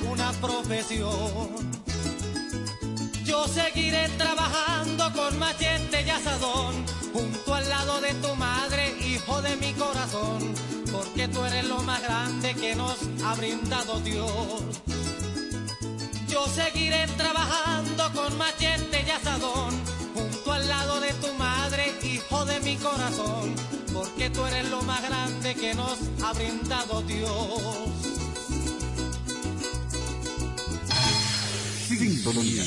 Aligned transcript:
una 0.00 0.32
profesión. 0.32 1.48
Yo 3.24 3.46
seguiré 3.48 4.08
trabajando 4.10 5.12
con 5.12 5.38
machete 5.38 6.02
y 6.02 6.10
asadón, 6.10 6.84
junto 7.12 7.54
al 7.54 7.68
lado 7.68 8.00
de 8.00 8.14
tu 8.14 8.34
madre, 8.36 8.94
hijo 9.00 9.40
de 9.42 9.56
mi 9.56 9.72
corazón, 9.72 10.54
porque 10.92 11.28
tú 11.28 11.44
eres 11.44 11.64
lo 11.66 11.82
más 11.82 12.02
grande 12.02 12.54
que 12.54 12.74
nos 12.74 12.96
ha 13.24 13.34
brindado 13.34 14.00
Dios. 14.00 14.62
Yo 16.28 16.46
seguiré 16.48 17.06
trabajando 17.16 18.12
con 18.12 18.36
machete 18.38 19.04
y 19.06 19.10
asadón, 19.10 19.74
junto 20.14 20.52
al 20.52 20.68
lado 20.68 21.00
de 21.00 21.12
tu 21.14 21.32
madre, 21.34 21.92
hijo 22.02 22.44
de 22.44 22.60
mi 22.60 22.76
corazón, 22.76 23.54
porque 23.92 24.30
tú 24.30 24.44
eres 24.46 24.68
lo 24.70 24.82
más 24.82 25.02
grande 25.02 25.54
que 25.54 25.74
nos 25.74 25.98
ha 26.22 26.32
brindado 26.32 27.02
Dios. 27.02 28.23
Sintonía 32.04 32.64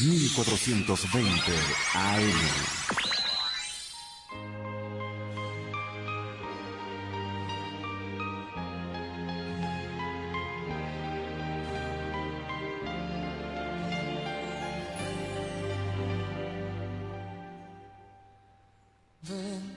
1420 0.00 1.52
AM. 1.94 2.82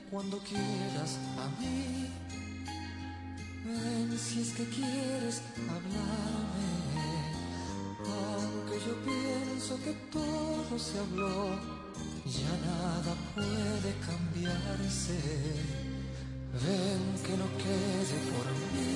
cuando 0.10 0.40
quieras 0.40 1.20
a 1.38 1.48
mí. 1.62 2.10
Ven 3.66 4.18
si 4.18 4.42
es 4.42 4.52
que 4.54 4.64
quieres 4.66 5.44
hablar. 5.70 6.25
que 9.86 9.94
todo 10.12 10.80
se 10.80 10.98
habló, 10.98 11.38
ya 12.26 12.54
nada 12.66 13.14
puede 13.36 13.92
cambiarse. 14.10 15.18
Ven 16.64 17.04
que 17.26 17.34
no 17.42 17.48
quede 17.64 18.18
por 18.34 18.48
mí, 18.72 18.96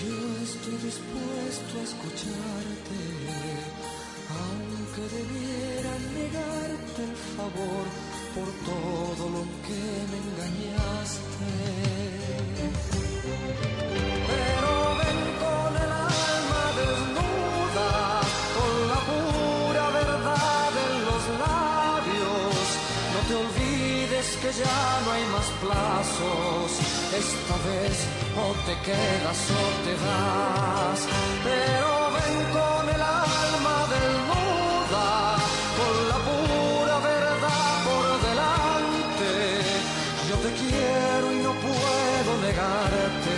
yo 0.00 0.16
estoy 0.48 0.76
dispuesto 0.88 1.72
a 1.80 1.84
escucharte, 1.90 3.00
aunque 4.40 5.02
debiera 5.18 5.92
negarte 6.20 7.00
el 7.08 7.16
favor 7.36 7.84
por 8.34 8.48
todo 8.70 9.22
lo 9.36 9.42
que 9.66 9.82
me 10.10 10.18
engañaste. 10.24 11.52
que 24.44 24.52
ya 24.52 25.00
no 25.04 25.12
hay 25.12 25.24
más 25.36 25.48
plazos. 25.64 26.68
Esta 27.24 27.56
vez 27.68 27.96
o 28.44 28.46
te 28.66 28.74
quedas 28.86 29.40
o 29.60 29.64
te 29.84 29.94
das. 30.04 31.00
Pero 31.48 31.90
ven 32.16 32.36
con 32.56 32.84
el 32.94 33.02
alma 33.02 33.76
desnuda, 33.94 35.08
con 35.78 35.96
la 36.12 36.18
pura 36.28 36.96
verdad 37.12 37.72
por 37.88 38.06
delante. 38.28 39.32
Yo 40.28 40.36
te 40.44 40.50
quiero 40.60 41.26
y 41.36 41.38
no 41.46 41.52
puedo 41.66 42.30
negarte 42.48 43.36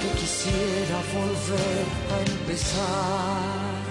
que 0.00 0.08
quisiera 0.20 0.96
volver 1.14 1.84
a 2.14 2.16
empezar. 2.32 3.83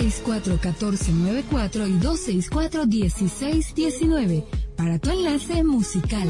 264-1494 0.00 1.88
y 1.88 2.00
264-1619 2.00 4.44
para 4.76 4.98
tu 4.98 5.10
enlace 5.10 5.62
musical. 5.62 6.26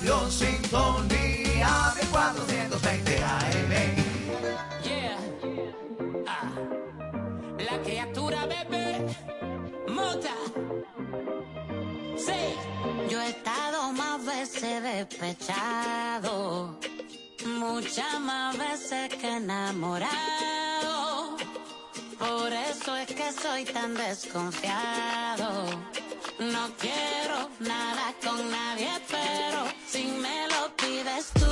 Radio 0.00 0.30
Sintonía 0.30 1.92
de 1.94 2.06
420 2.10 3.22
AM. 3.22 3.72
Yeah, 4.82 5.18
ah. 6.26 6.50
la 7.58 7.82
criatura 7.82 8.46
bebé, 8.46 9.06
mota. 9.88 10.34
Sí, 12.16 12.56
yo 13.10 13.20
he 13.20 13.28
estado 13.28 13.92
más 13.92 14.24
veces 14.24 14.82
despechado, 14.82 16.78
muchas 17.58 18.20
más 18.20 18.56
veces 18.56 19.14
que 19.16 19.36
enamorado. 19.36 20.16
Por 22.18 22.50
eso 22.50 22.96
es 22.96 23.06
que 23.06 23.32
soy 23.32 23.66
tan 23.66 23.94
desconfiado. 23.94 25.66
No 26.40 26.70
quiero 26.78 27.50
nada 27.58 28.14
con 28.24 28.50
nadie, 28.50 28.88
pero 29.10 29.66
si 29.86 30.04
me 30.04 30.48
lo 30.48 30.74
pides 30.74 31.30
tú. 31.34 31.49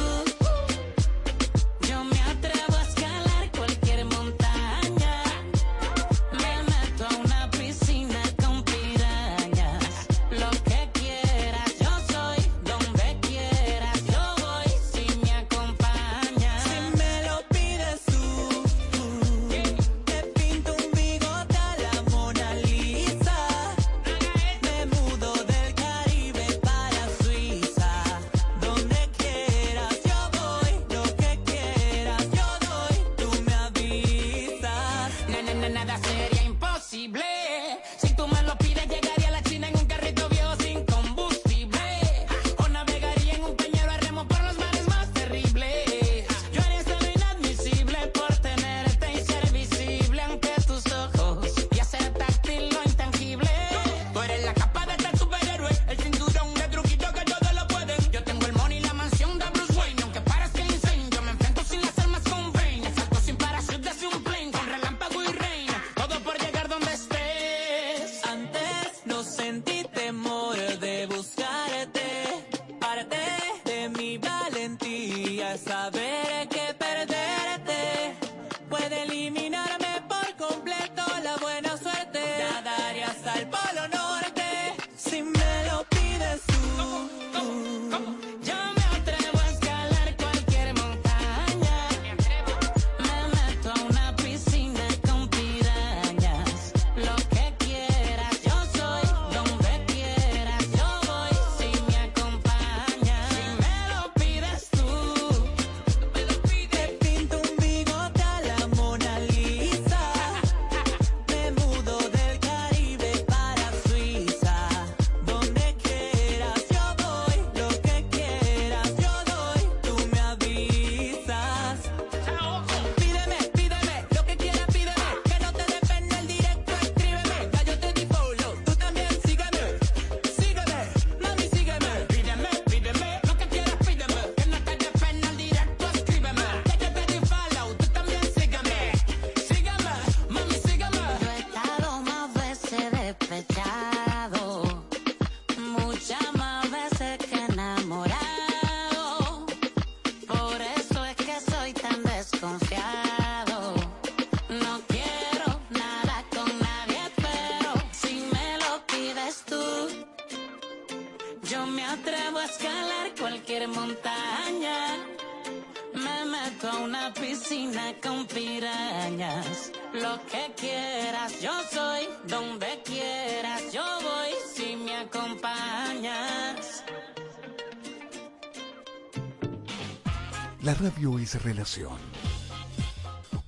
radio 180.79 181.19
es 181.19 181.43
relación, 181.43 181.99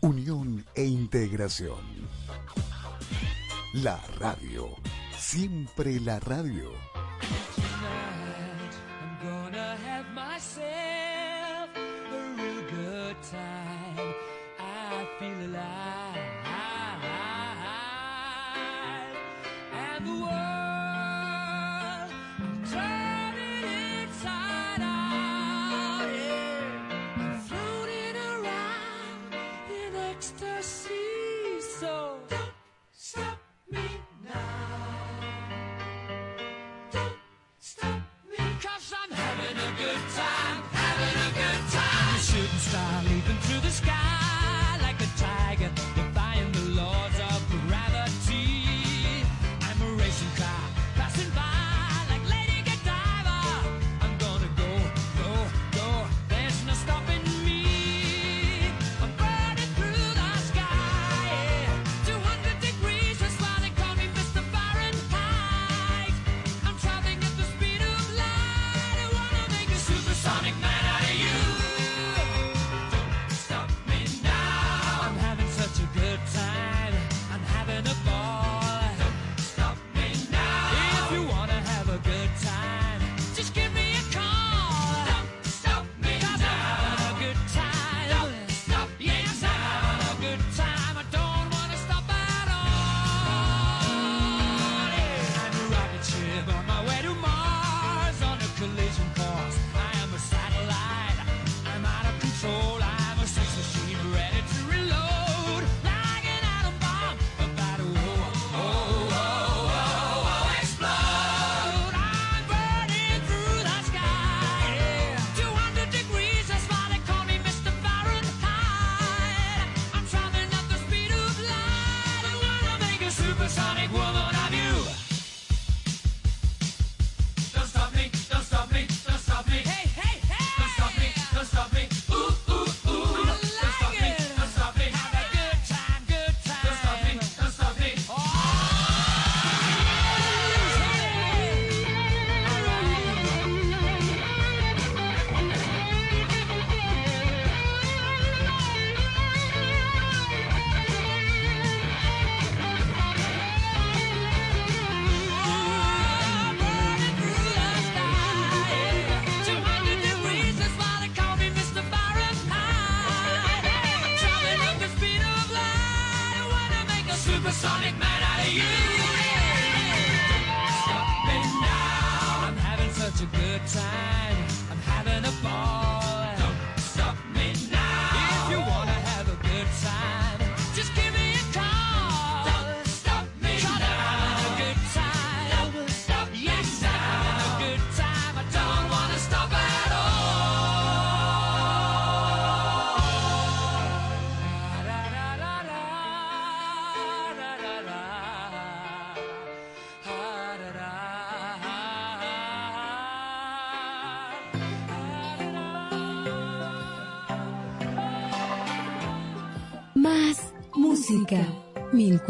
unión 0.00 0.64
e 0.74 0.84
integración. 0.84 1.78
La 3.72 4.00
radio, 4.18 4.66
siempre 5.16 6.00
la 6.00 6.18
radio. 6.18 6.72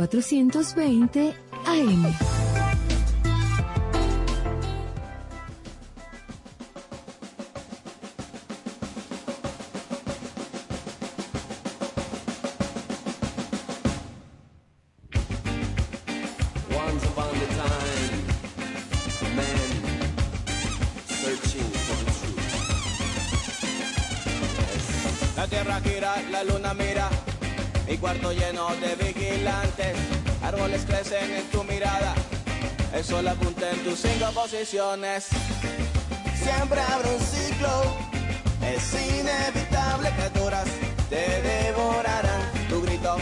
1420 0.07 1.35
AM. 1.67 2.30
Siempre 34.63 35.09
abre 36.83 37.15
un 37.15 37.21
ciclo, 37.21 37.83
es 38.63 38.93
inevitable 38.93 40.13
que 40.15 40.29
duras 40.39 40.69
te 41.09 41.41
devorarán. 41.41 42.43
Tu 42.69 42.83
grito 42.83 43.17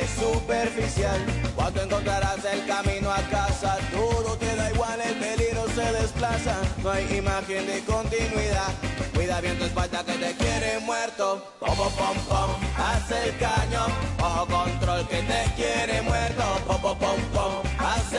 es 0.00 0.08
superficial, 0.18 1.20
cuando 1.54 1.82
encontrarás 1.82 2.42
el 2.46 2.64
camino 2.64 3.12
a 3.12 3.20
casa, 3.28 3.76
todo 3.92 4.38
te 4.38 4.56
da 4.56 4.70
igual, 4.70 4.98
el 5.02 5.16
peligro 5.16 5.66
se 5.74 5.92
desplaza, 5.92 6.56
no 6.82 6.90
hay 6.90 7.14
imagen 7.14 7.66
de 7.66 7.84
continuidad. 7.84 8.72
Cuida 9.14 9.38
bien 9.42 9.58
tu 9.58 9.64
espalda 9.64 10.02
que 10.02 10.14
te 10.14 10.32
quiere 10.32 10.78
muerto. 10.80 11.44
Pom, 11.60 11.76
pom, 11.76 11.92
pom, 11.92 12.16
pom, 12.26 12.50
haz 12.78 13.10
el 13.10 13.36
cañón. 13.36 13.92
Ojo 14.18 14.46
control 14.46 15.06
que 15.08 15.20
te 15.24 15.44
quiere 15.56 16.00
muerto. 16.00 16.42
Pom, 16.66 16.80
pom, 16.80 16.98
pom, 16.98 17.20
pom, 17.34 17.69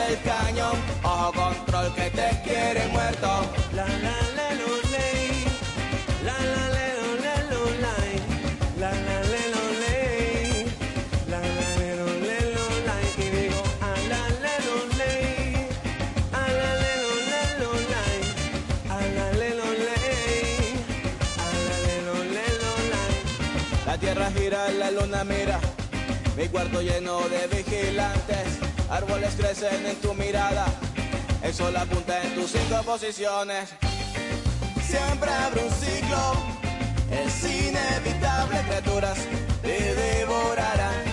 haz 0.02 0.10
el 0.10 0.20
cañón. 0.22 0.76
Ojo 1.02 1.32
control 1.32 1.94
que 1.94 2.10
te 2.10 2.40
quiere 2.44 2.86
muerto. 2.88 3.28
La 3.74 3.86
la 3.86 4.16
la 4.36 4.48
lo 4.60 4.70
ley, 4.90 5.44
la 6.24 6.38
la 6.52 6.64
la 6.76 6.86
lo 6.98 7.08
la 7.24 7.36
lo 7.50 7.62
lay, 7.84 8.14
la 8.78 8.90
la 8.90 9.18
la 9.32 9.42
lo 9.54 9.64
ley, 9.82 10.66
la 11.28 11.40
la 11.40 11.68
la 11.78 11.90
lo 11.98 12.06
la 12.28 12.38
lo 12.54 12.66
lay 12.88 13.06
y 13.18 13.28
digo 13.36 13.62
a 13.80 13.92
la 14.10 14.22
la 14.44 14.54
lo 14.66 14.76
ley, 15.00 15.68
a 16.32 16.44
la 16.60 16.70
la 16.82 16.92
lo 17.02 17.12
la 17.30 17.42
lo 17.60 17.72
lay, 17.92 18.20
a 18.88 18.98
la 19.16 19.26
la 19.40 19.48
lo 19.60 19.68
ley, 19.88 20.74
a 21.44 21.48
la 21.66 21.76
la 21.86 21.96
lo 22.08 22.16
lo. 22.24 23.86
La 23.86 23.98
tierra 23.98 24.30
gira, 24.36 24.70
la 24.72 24.90
luna 24.90 25.24
mira. 25.24 25.58
Mi 26.36 26.48
cuarto 26.48 26.80
lleno 26.80 27.20
de 27.28 27.46
vigilantes. 27.46 28.71
Árboles 28.92 29.34
crecen 29.38 29.86
en 29.86 29.96
tu 30.02 30.12
mirada. 30.12 30.66
El 31.42 31.54
sol 31.54 31.74
apunta 31.74 32.22
en 32.22 32.34
tus 32.34 32.50
cinco 32.50 32.82
posiciones. 32.84 33.70
Siempre 34.86 35.30
abre 35.30 35.64
un 35.64 35.70
ciclo. 35.70 36.34
Es 37.10 37.42
inevitable, 37.42 38.60
criaturas 38.68 39.18
te 39.62 39.94
devorarán. 39.94 41.11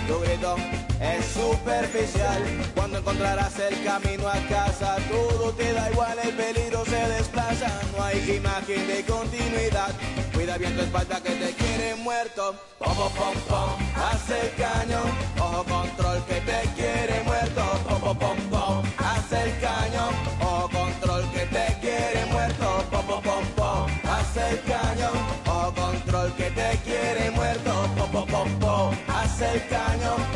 Es 1.00 1.24
superficial. 1.32 2.42
Cuando 2.74 2.98
encontrarás 2.98 3.58
el 3.58 3.82
camino 3.82 4.28
a 4.28 4.36
casa, 4.48 4.96
todo 5.10 5.50
te 5.52 5.72
da 5.72 5.90
igual, 5.90 6.18
el 6.22 6.34
peligro 6.34 6.84
se 6.84 7.08
desplaza. 7.08 7.70
No 7.96 8.04
hay 8.04 8.36
imagen 8.36 8.86
de 8.86 9.02
continuidad. 9.04 9.94
Cuida 10.34 10.58
bien 10.58 10.76
tu 10.76 10.82
espalda 10.82 11.22
que 11.22 11.30
te 11.30 11.52
quiere 11.54 11.94
muerto. 11.96 12.54
Pom, 12.78 12.94
pom, 12.94 13.12
pom, 13.14 13.34
pom, 13.48 13.70
haz 13.96 14.28
el 14.28 14.54
cañón. 14.56 15.10
Ojo 15.38 15.64
control 15.64 16.22
que 16.26 16.40
te 16.42 16.60
quiere 16.76 17.22
muerto. 17.24 17.62
Pom, 17.88 18.00
pom, 18.00 18.18
pom, 18.18 18.36
pom, 18.50 18.82
haz 18.98 19.32
el 19.32 19.58
cañón. 19.58 20.14
Ojo 20.42 20.68
control 20.68 21.24
que 21.32 21.46
te 21.46 21.78
quiere 21.80 22.26
muerto. 22.26 22.84
Pom, 22.90 23.06
pom, 23.06 23.22
pom, 23.22 23.44
pom, 23.56 23.86
haz 24.04 24.36
el 24.36 24.60
cañón. 24.64 25.16
Ojo 25.46 25.74
control 25.74 26.32
que 26.34 26.50
te 26.50 26.78
quiere 26.84 27.30
muerto. 27.30 27.72
Pom, 27.96 28.10
pom, 28.12 28.26
pom, 28.26 28.58
pom, 28.58 28.94
haz 29.08 29.40
el 29.40 29.66
cañón. 29.68 30.29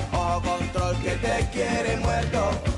Que 1.05 1.11
te 1.17 1.47
quiere 1.53 1.99
muerto. 1.99 2.74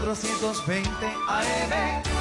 1420 0.00 0.84
AM. 1.28 2.15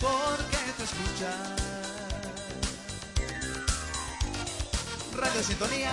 Porque 0.00 0.56
tú 0.76 0.82
escuchas. 0.84 1.36
Radio 5.16 5.42
Sintonía. 5.42 5.92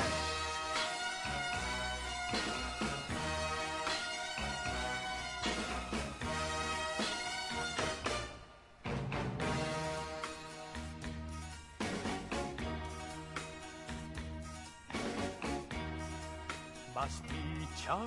Más 16.93 17.21
dicha 17.23 17.97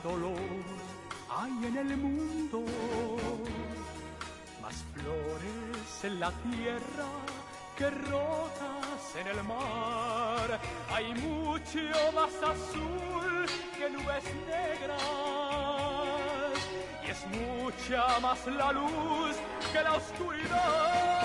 dolor 0.00 0.37
tierra 6.32 7.06
que 7.76 7.90
rotas 7.90 9.16
en 9.20 9.26
el 9.28 9.42
mar. 9.44 10.60
Hay 10.92 11.14
mucho 11.14 11.78
más 12.14 12.32
azul 12.42 13.46
que 13.76 13.90
nubes 13.90 14.24
negras 14.46 14.98
y 17.06 17.10
es 17.10 17.26
mucha 17.26 18.18
más 18.20 18.46
la 18.46 18.72
luz 18.72 19.36
que 19.72 19.82
la 19.82 19.94
oscuridad. 19.94 21.17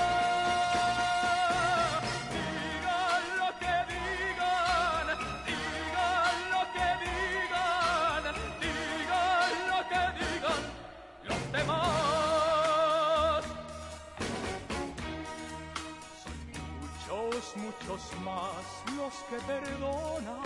Perdonan 19.47 20.43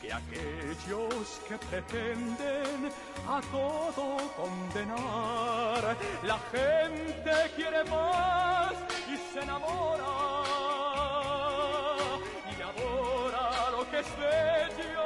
que 0.00 0.12
aquellos 0.12 1.40
que 1.48 1.56
pretenden 1.58 2.90
a 3.28 3.40
todo 3.50 4.16
condenar. 4.36 5.96
La 6.22 6.38
gente 6.50 7.32
quiere 7.56 7.84
más 7.84 8.72
y 9.08 9.16
se 9.32 9.40
enamora 9.40 10.12
y 12.50 12.62
adora 12.62 13.70
lo 13.70 13.90
que 13.90 13.98
es 14.00 14.10
bello, 14.18 15.01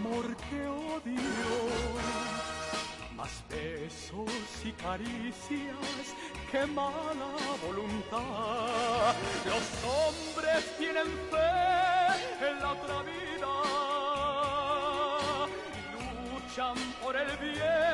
amor 0.00 0.34
que 0.48 0.60
odio, 0.66 1.22
más 3.14 3.42
besos 3.50 4.30
y 4.64 4.72
caricias 4.72 6.04
que 6.50 6.66
mala 6.66 7.32
voluntad. 7.66 9.14
Los 9.44 9.66
hombres 9.84 10.62
tienen 10.78 11.08
fe 11.30 11.52
en 12.48 12.54
la 12.62 12.72
otra 12.72 13.02
vida 13.02 13.54
y 15.76 15.80
luchan 16.32 16.78
por 17.02 17.14
el 17.16 17.36
bien, 17.36 17.89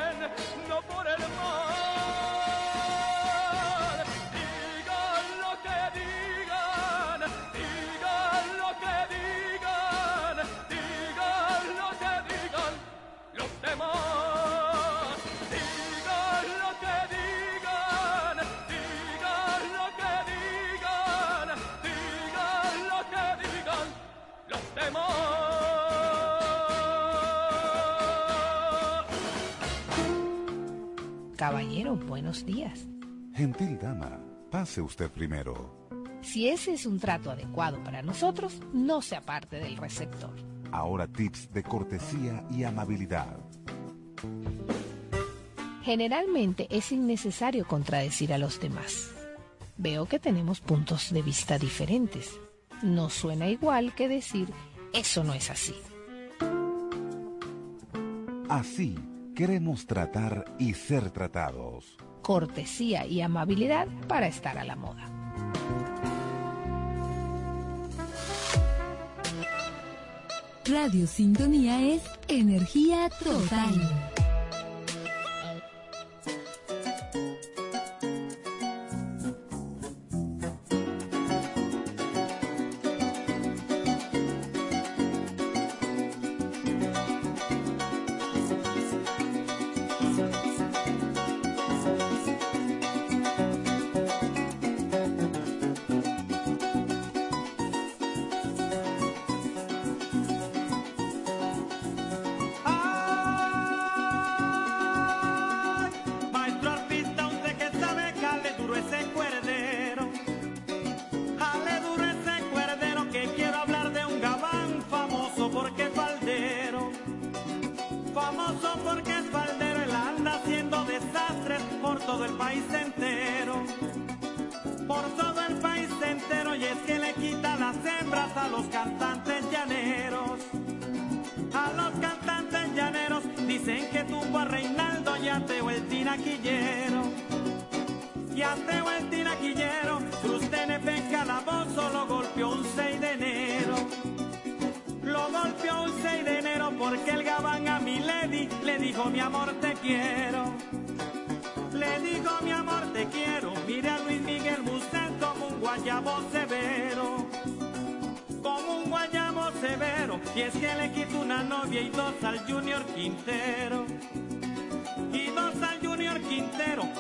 Caballero, 31.87 32.07
buenos 32.07 32.44
días. 32.44 32.88
Gentil 33.33 33.79
dama, 33.79 34.18
pase 34.51 34.81
usted 34.81 35.09
primero. 35.09 35.88
Si 36.20 36.49
ese 36.49 36.72
es 36.72 36.85
un 36.85 36.99
trato 36.99 37.31
adecuado 37.31 37.83
para 37.85 38.03
nosotros, 38.03 38.61
no 38.72 39.03
se 39.03 39.14
aparte 39.14 39.59
del 39.59 39.77
receptor. 39.77 40.35
Ahora 40.72 41.07
tips 41.07 41.53
de 41.53 41.62
cortesía 41.62 42.44
y 42.51 42.64
amabilidad. 42.64 43.38
Generalmente 45.85 46.66
es 46.70 46.90
innecesario 46.90 47.68
contradecir 47.68 48.33
a 48.33 48.38
los 48.38 48.59
demás. 48.59 49.12
Veo 49.77 50.07
que 50.07 50.18
tenemos 50.18 50.61
puntos 50.61 51.12
de 51.12 51.22
vista 51.22 51.57
diferentes. 51.57 52.40
No 52.83 53.11
suena 53.11 53.49
igual 53.49 53.94
que 53.94 54.09
decir, 54.09 54.49
eso 54.92 55.22
no 55.22 55.35
es 55.35 55.51
así. 55.51 55.77
Así 58.49 58.96
queremos 59.37 59.87
tratar 59.87 60.46
y 60.59 60.72
ser 60.72 61.11
tratados. 61.11 61.96
Cortesía 62.22 63.07
y 63.07 63.20
amabilidad 63.20 63.87
para 64.09 64.27
estar 64.27 64.57
a 64.59 64.64
la 64.64 64.75
moda. 64.75 65.05
Radio 70.64 71.07
Sintonía 71.07 71.81
es 71.94 72.03
energía 72.27 73.09
total. 73.22 74.15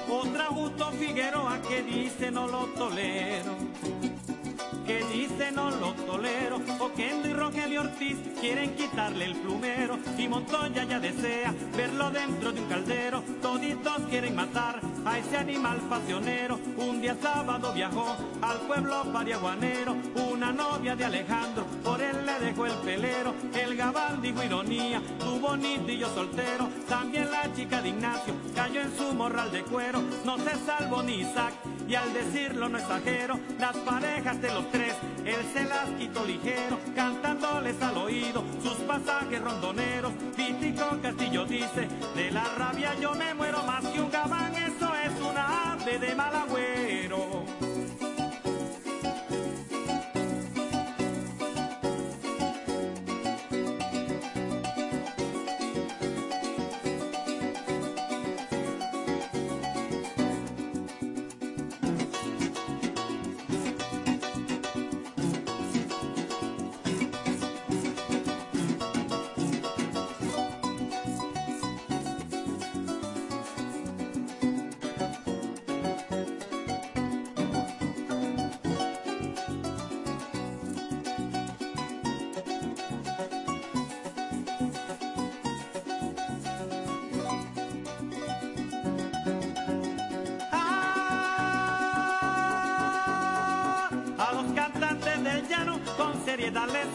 Otra 0.08 0.44
Justo 0.46 0.90
Figueroa 0.92 1.60
que 1.62 1.82
dice 1.82 2.30
no 2.30 2.46
lo 2.46 2.66
tolero 2.68 3.56
que 4.86 5.04
dice 5.12 5.50
no 5.50 5.70
lo 5.70 5.92
tolero. 5.94 6.60
Oquendo 6.78 7.28
y 7.28 7.32
Rogelio 7.32 7.80
Ortiz 7.80 8.16
quieren 8.40 8.76
quitarle 8.76 9.24
el 9.24 9.34
plumero 9.34 9.98
y 10.16 10.28
Montoya 10.28 10.84
ya 10.84 11.00
desea 11.00 11.52
verlo 11.76 12.10
dentro 12.10 12.52
de 12.52 12.60
un 12.60 12.68
caldero. 12.68 13.22
Toditos 13.42 14.02
quieren 14.08 14.36
matar 14.36 14.80
a 15.06 15.18
ese 15.18 15.36
animal 15.36 15.78
pasionero. 15.88 16.58
Un 16.76 17.00
día 17.00 17.16
sábado 17.20 17.72
viajó 17.72 18.16
al 18.42 18.58
pueblo 18.66 19.04
pariaguanero 19.12 19.96
una 20.30 20.52
novia 20.52 20.96
de 20.96 21.04
Alejandro, 21.04 21.64
por 21.84 22.00
él 22.02 22.26
le 22.26 22.46
dejó 22.46 22.66
el 22.66 22.74
pelero. 22.84 23.34
El 23.54 23.76
gabán 23.76 24.20
dijo 24.20 24.42
ironía, 24.42 25.00
tu 25.18 25.38
bonito 25.38 25.90
y 25.90 26.02
soltero. 26.02 26.68
También 26.88 27.30
la 27.30 27.52
chica 27.54 27.80
de 27.80 27.88
Ignacio 27.90 28.34
cayó 28.54 28.80
en 28.80 28.96
su 28.96 29.14
morral 29.14 29.50
de 29.52 29.62
cuero. 29.62 30.02
No 30.24 30.36
se 30.38 30.56
salvó 30.66 31.02
ni 31.02 31.20
Isaac 31.20 31.54
y 31.88 31.94
al 31.94 32.12
decirlo 32.12 32.68
no 32.68 32.78
exagero, 32.78 33.38
las 33.60 33.76
parejas 33.76 34.40
de 34.42 34.52
los 34.52 34.70
tres, 34.72 34.94
él 35.24 35.36
se 35.52 35.64
las 35.64 35.88
quitó 35.90 36.24
ligero, 36.24 36.78
cantándoles 36.96 37.80
al 37.80 37.96
oído 37.96 38.42
sus 38.62 38.74
pasajes 38.78 39.40
rondoneros. 39.40 40.12
Pítico 40.36 40.98
Castillo 41.00 41.44
dice, 41.44 41.88
de 42.16 42.30
la 42.32 42.44
rabia 42.56 42.94
yo 43.00 43.14
me 43.14 43.34
muero 43.34 43.62
más 43.62 43.84
que 43.86 44.00
un 44.00 44.10
gabán, 44.10 44.55
de 45.98 46.14
mal 46.14 46.75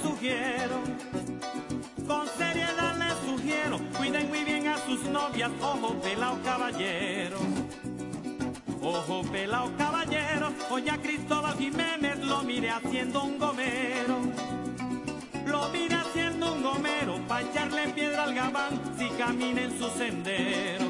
sugiero, 0.02 0.82
con 2.08 2.28
seriedad 2.38 2.96
les 2.98 3.18
sugiero, 3.30 3.80
cuiden 3.98 4.30
muy 4.30 4.44
bien 4.44 4.68
a 4.68 4.78
sus 4.80 5.04
novias, 5.06 5.52
ojo 5.62 5.94
pelao 6.02 6.42
caballero. 6.44 7.38
Ojo 8.82 9.22
pelao 9.32 9.72
caballero, 9.78 10.52
hoy 10.70 10.90
a 10.90 10.98
Cristóbal 10.98 11.56
Jiménez 11.58 12.18
lo 12.20 12.42
mire 12.42 12.72
haciendo 12.72 13.24
un 13.24 13.38
gomero. 13.38 14.18
Lo 15.46 15.70
mire 15.70 15.96
haciendo 15.96 16.54
un 16.54 16.64
gomero, 16.64 17.20
pa' 17.28 17.42
echarle 17.42 17.90
piedra 17.90 18.24
al 18.24 18.34
gabán 18.34 18.82
si 18.98 19.08
camina 19.10 19.62
en 19.62 19.78
su 19.78 19.88
sendero. 19.90 20.86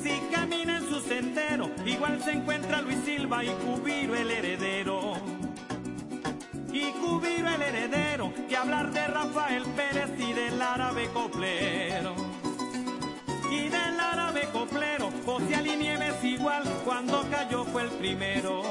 Si 0.00 0.12
camina 0.32 0.78
en 0.78 0.88
su 0.88 1.00
sendero, 1.00 1.70
igual 1.84 2.22
se 2.22 2.32
encuentra 2.32 2.82
Luis 2.82 2.98
Silva 3.04 3.42
y 3.44 3.48
Cubiro 3.48 4.14
el 4.14 4.30
heredero. 4.30 4.93
Y 7.04 7.06
Cubiro 7.06 7.48
el 7.48 7.62
heredero, 7.62 8.32
que 8.48 8.56
hablar 8.56 8.90
de 8.90 9.06
Rafael 9.06 9.62
Pérez 9.76 10.10
y 10.18 10.32
del 10.32 10.60
árabe 10.60 11.08
coplero. 11.12 12.14
Y 13.50 13.68
del 13.68 14.00
árabe 14.00 14.48
coplero, 14.52 15.10
José 15.24 15.54
Ali 15.56 15.76
Nieves 15.76 16.22
igual, 16.24 16.64
cuando 16.84 17.28
cayó 17.30 17.64
fue 17.64 17.82
el 17.82 17.90
primero. 17.90 18.62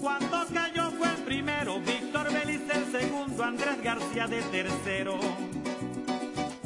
Cuando 0.00 0.46
cayó 0.52 0.90
fue 0.92 1.08
el 1.08 1.22
primero, 1.24 1.80
Víctor 1.80 2.32
Belis 2.32 2.62
el 2.72 2.92
segundo, 2.92 3.42
Andrés 3.42 3.82
García 3.82 4.26
de 4.26 4.42
tercero. 4.42 5.18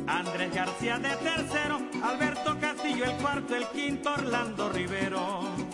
Andrés 0.07 0.55
García 0.55 0.99
de 0.99 1.17
tercero, 1.17 1.81
Alberto 2.03 2.59
Castillo 2.61 3.05
el 3.05 3.13
cuarto, 3.17 3.57
el 3.57 3.67
quinto 3.69 4.13
Orlando 4.13 4.69
Rivero. 4.71 5.68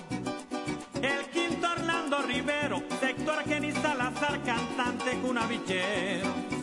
Rivero, 2.34 2.82
sector 2.98 3.44
Kenny 3.44 3.70
Salazar, 3.70 4.40
cantante 4.42 5.16
cunavichero. 5.20 6.53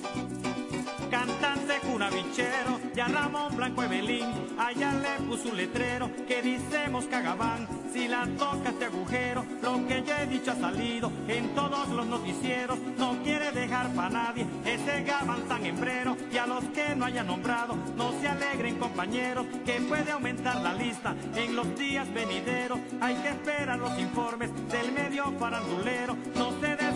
Cantante 1.61 1.87
cunavichero, 1.87 2.79
ya 2.95 3.07
Ramón 3.07 3.55
Blanco 3.55 3.83
Evelín, 3.83 4.25
allá 4.57 4.93
le 4.93 5.25
puso 5.27 5.49
un 5.49 5.57
letrero 5.57 6.09
que 6.27 6.41
dice 6.41 6.89
Moscagabán. 6.89 7.67
Si 7.93 8.07
la 8.07 8.25
toca 8.37 8.69
este 8.69 8.85
agujero, 8.85 9.45
lo 9.61 9.85
que 9.85 10.01
yo 10.01 10.15
he 10.15 10.25
dicho 10.25 10.51
ha 10.51 10.55
salido 10.55 11.11
en 11.27 11.53
todos 11.53 11.89
los 11.89 12.05
noticieros. 12.07 12.79
No 12.97 13.17
quiere 13.21 13.51
dejar 13.51 13.93
pa' 13.93 14.09
nadie 14.09 14.47
ese 14.65 15.03
gabán 15.03 15.41
tan 15.49 15.65
hembrero. 15.65 16.15
Y 16.31 16.37
a 16.37 16.47
los 16.47 16.63
que 16.65 16.95
no 16.95 17.05
haya 17.05 17.23
nombrado, 17.23 17.75
no 17.97 18.13
se 18.21 18.29
alegren 18.29 18.79
compañeros, 18.79 19.45
que 19.65 19.81
puede 19.81 20.11
aumentar 20.11 20.61
la 20.61 20.73
lista 20.73 21.15
en 21.35 21.55
los 21.55 21.77
días 21.77 22.11
venideros. 22.13 22.79
Hay 23.01 23.15
que 23.15 23.29
esperar 23.29 23.77
los 23.77 23.99
informes 23.99 24.51
del 24.69 24.91
medio 24.93 25.31
farandulero. 25.37 26.15
No 26.35 26.51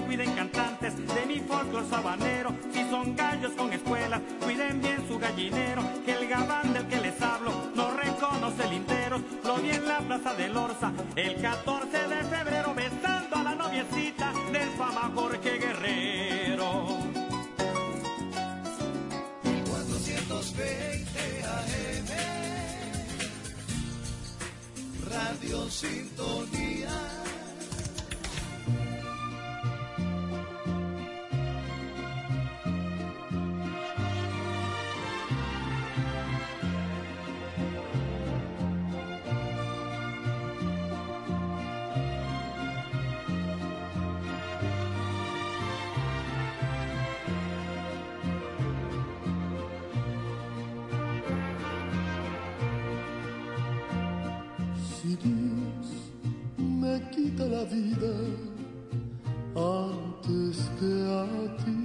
descuiden 0.05 0.35
cantantes 0.35 0.95
de 0.95 1.25
mi 1.25 1.39
folclor 1.39 1.83
sabanero. 1.89 2.53
Si 2.71 2.87
son 2.91 3.15
gallos 3.15 3.53
con 3.53 3.73
escuelas, 3.73 4.21
cuiden 4.43 4.79
bien 4.79 5.03
su 5.07 5.17
gallinero. 5.17 5.81
Que 6.05 6.11
el 6.11 6.27
gabán 6.27 6.73
del 6.73 6.85
que 6.87 7.01
les 7.01 7.19
hablo 7.23 7.51
no 7.73 7.89
reconoce 7.91 8.67
linteros. 8.69 9.21
Lo 9.43 9.55
vi 9.55 9.71
en 9.71 9.87
la 9.87 9.97
plaza 9.99 10.35
de 10.35 10.51
Orza 10.55 10.93
el 11.15 11.41
14 11.41 12.07
de 12.07 12.23
febrero 12.23 12.75
besando 12.75 13.35
a 13.35 13.43
la 13.43 13.55
noviecita 13.55 14.31
del 14.53 14.69
fama 14.77 15.11
Jorge 15.15 15.57
Guerrero. 15.57 16.99
420 19.65 21.43
AM 21.45 22.09
Radio 25.09 25.69
Sintonía 25.71 27.24
quita 57.35 57.47
la 57.47 57.63
vida 57.65 58.13
antes 59.55 60.69
que 60.79 60.91
a 61.09 61.57
ti, 61.57 61.79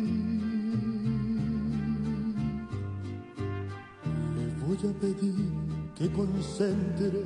le 4.37 4.45
voy 4.63 4.79
a 4.89 4.93
pedir 5.01 5.51
que 5.97 6.09
concentre 6.13 7.25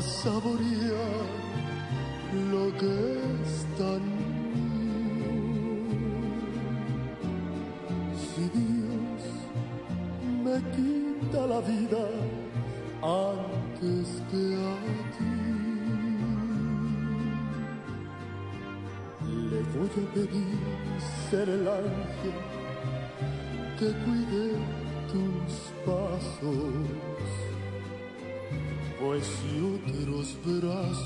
a 0.00 0.02
saborear 0.02 1.26
lo 2.52 2.64
que 2.80 2.94
es 3.42 3.52
tan 3.78 4.02
mío. 4.54 5.34
Si 8.22 8.44
Dios 8.58 9.22
me 10.44 10.56
quita 10.76 11.40
la 11.52 11.60
vida 11.72 12.04
antes 13.02 14.06
que 14.30 14.42
a 14.70 14.76
ti, 15.14 15.34
le 19.50 19.60
voy 19.74 19.92
a 20.00 20.14
pedir 20.14 20.60
ser 21.28 21.46
el 21.48 21.64
ángel 21.68 22.38
que 23.78 23.88
cuide 24.04 24.46
tus 25.10 25.52
pasos, 25.84 26.69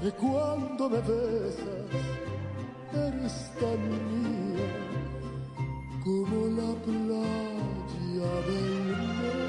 que 0.00 0.10
cuando 0.12 0.88
me 0.88 0.98
besas 0.98 1.90
eres 2.94 3.52
tan 3.60 3.80
mía 4.08 4.70
como 6.04 6.38
la 6.58 6.72
playa 6.86 8.32
del 8.48 8.72
mar. 9.18 9.48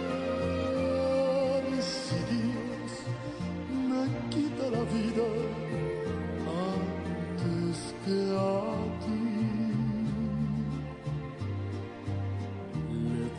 Si 1.81 2.17
Dios 2.31 2.91
me 3.89 4.03
quita 4.29 4.63
la 4.75 4.83
vida 4.95 5.27
antes 6.75 7.77
que 8.05 8.17
a 8.35 8.79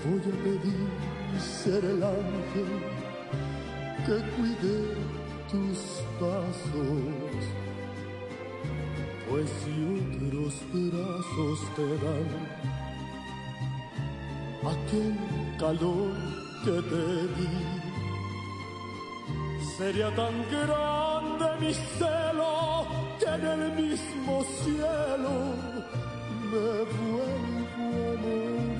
voy 0.04 0.18
a 0.18 0.44
pedir 0.44 1.40
ser 1.40 1.84
el 1.84 2.02
ángel 2.02 2.70
que 4.06 4.16
cuide 4.34 5.09
tus 5.51 5.78
pasos, 6.20 7.42
pues 9.28 9.51
si 9.61 9.74
otros 9.98 10.55
brazos 10.72 11.59
te 11.74 11.88
dan 12.05 12.28
aquel 14.74 15.11
calor 15.59 16.14
que 16.64 16.76
te 16.90 17.07
di, 17.36 17.53
sería 19.76 20.11
tan 20.14 20.34
grande 20.51 21.46
mi 21.61 21.72
celo 21.74 22.86
que 23.18 23.26
en 23.26 23.44
el 23.44 23.72
mismo 23.72 24.44
cielo 24.62 25.34
me 26.51 26.70
vuelvo 26.94 27.64
a 27.74 28.22
morir. 28.22 28.79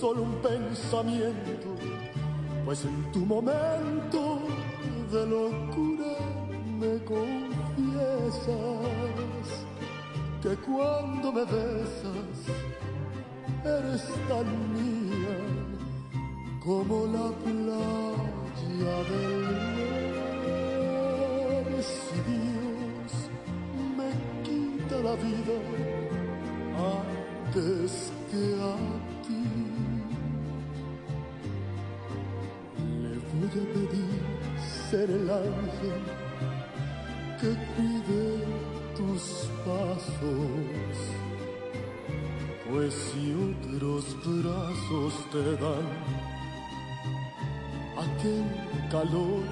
Solo 0.00 0.22
un 0.22 0.34
pensamiento, 0.42 1.74
pues 2.64 2.84
en 2.84 3.12
tu 3.12 3.20
momento 3.20 4.40
de 5.10 5.26
locura 5.26 6.16
me 6.78 6.98
confiesas 7.04 8.46
que 10.42 10.54
cuando 10.56 11.32
me 11.32 11.44
besas 11.44 12.38
eres 13.64 14.04
tan 14.28 14.46
mía 14.74 15.38
como 16.62 17.06
la 17.06 17.28
playa 17.44 18.96
del 19.10 19.40
mar. 21.64 21.72
Si 21.80 22.18
Dios 22.30 23.12
me 23.96 24.10
quita 24.44 24.96
la 24.98 25.14
vida 25.14 25.56
antes 27.54 28.05
el 35.26 35.32
ángel 35.32 36.02
que 37.40 37.50
cuide 37.74 38.26
tus 38.96 39.22
pasos, 39.66 40.94
pues 42.70 42.92
si 42.94 43.24
otros 43.48 44.04
brazos 44.24 45.12
te 45.32 45.44
dan 45.62 45.88
aquel 48.04 48.46
calor 48.90 49.42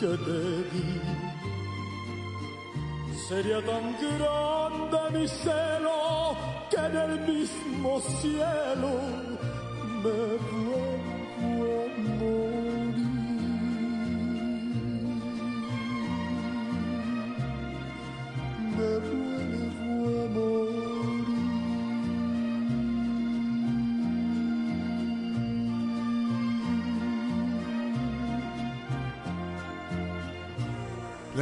que 0.00 0.12
te 0.26 0.40
di, 0.72 0.90
sería 3.28 3.60
tan 3.64 3.84
grande 4.02 5.00
mi 5.18 5.26
celo 5.28 6.36
que 6.70 6.76
en 6.76 6.96
el 6.96 7.14
mismo 7.20 8.00
cielo 8.20 8.92
me 10.02 10.20
vuelvo 10.50 11.00
a 12.46 12.49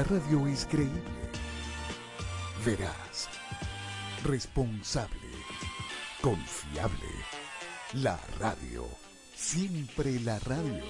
radio 0.09 0.47
es 0.47 0.65
creíble, 0.65 1.03
veraz, 2.65 3.29
responsable, 4.25 5.29
confiable. 6.23 7.13
La 7.93 8.19
radio, 8.41 8.87
siempre 9.35 10.19
la 10.21 10.39
radio. 10.39 10.83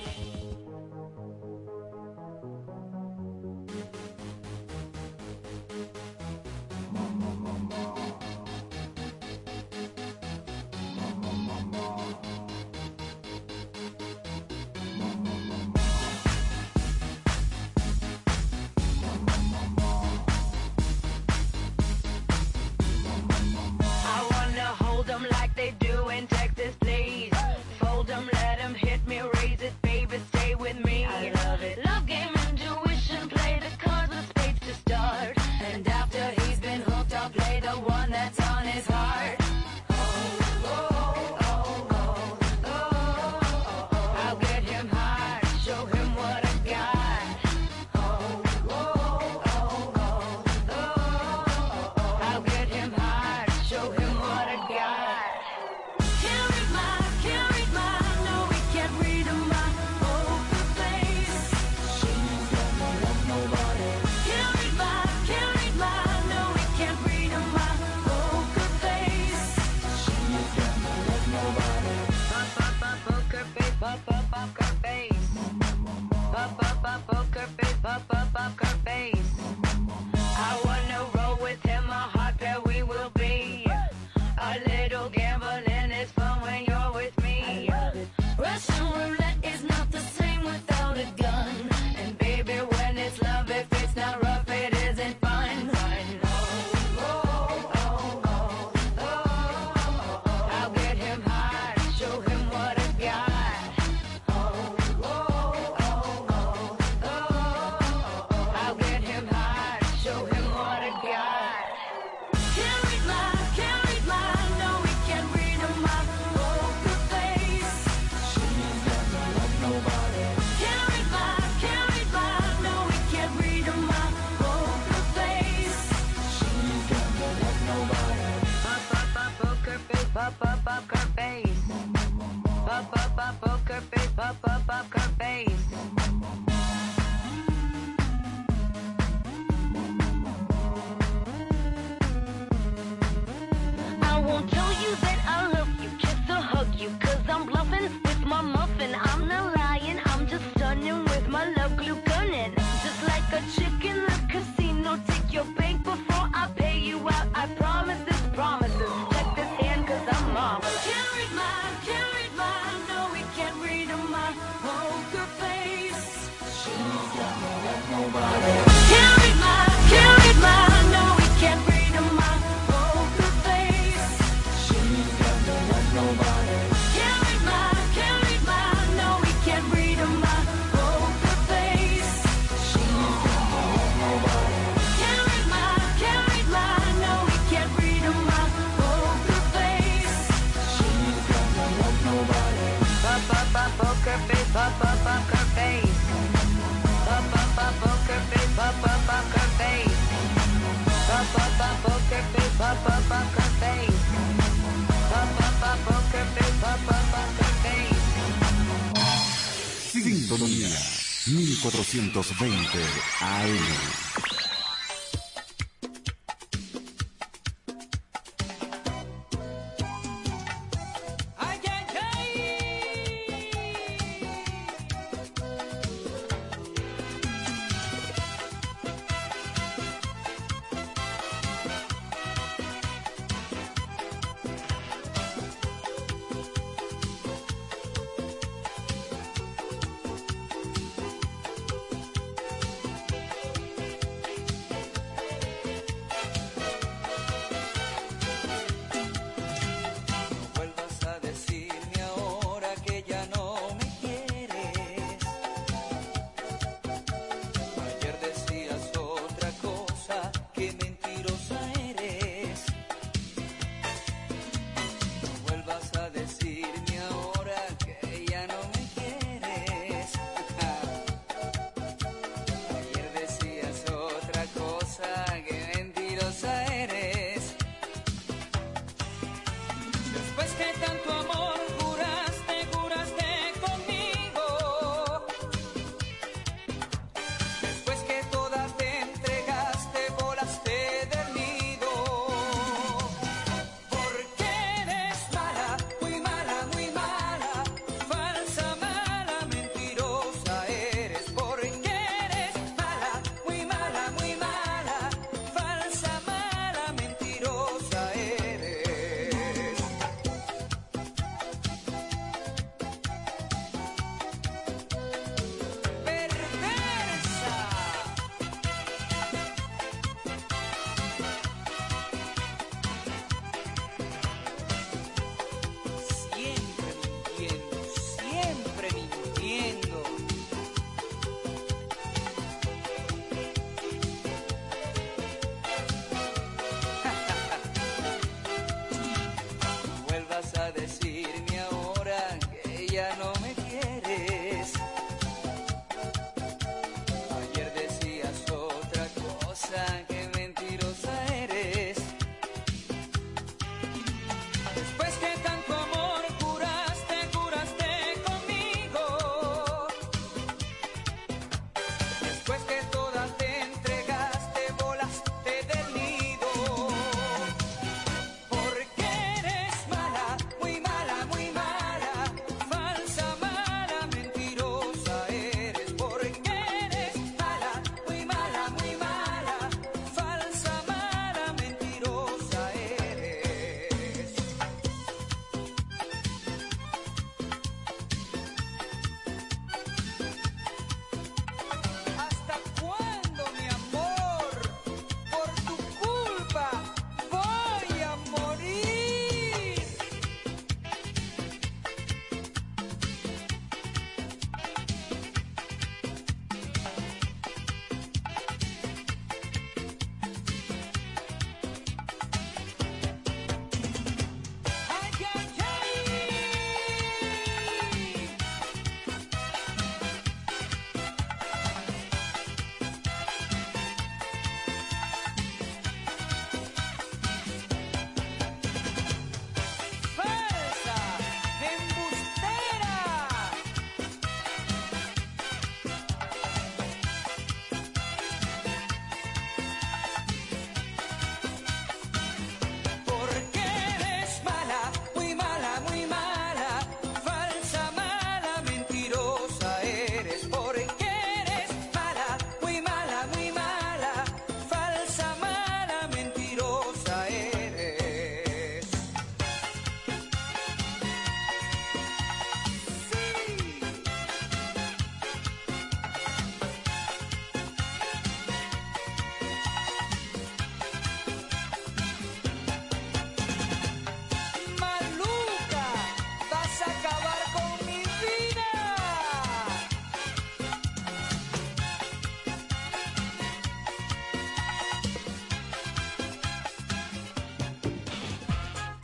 1420 212.23 213.08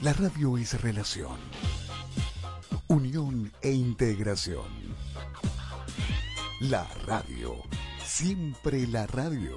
La 0.05 0.13
radio 0.13 0.59
es 0.59 0.79
relación, 0.83 1.39
unión 2.89 3.51
e 3.63 3.73
integración. 3.73 4.67
La 6.61 6.87
radio, 7.07 7.55
siempre 8.05 8.87
la 8.87 9.07
radio. 9.07 9.57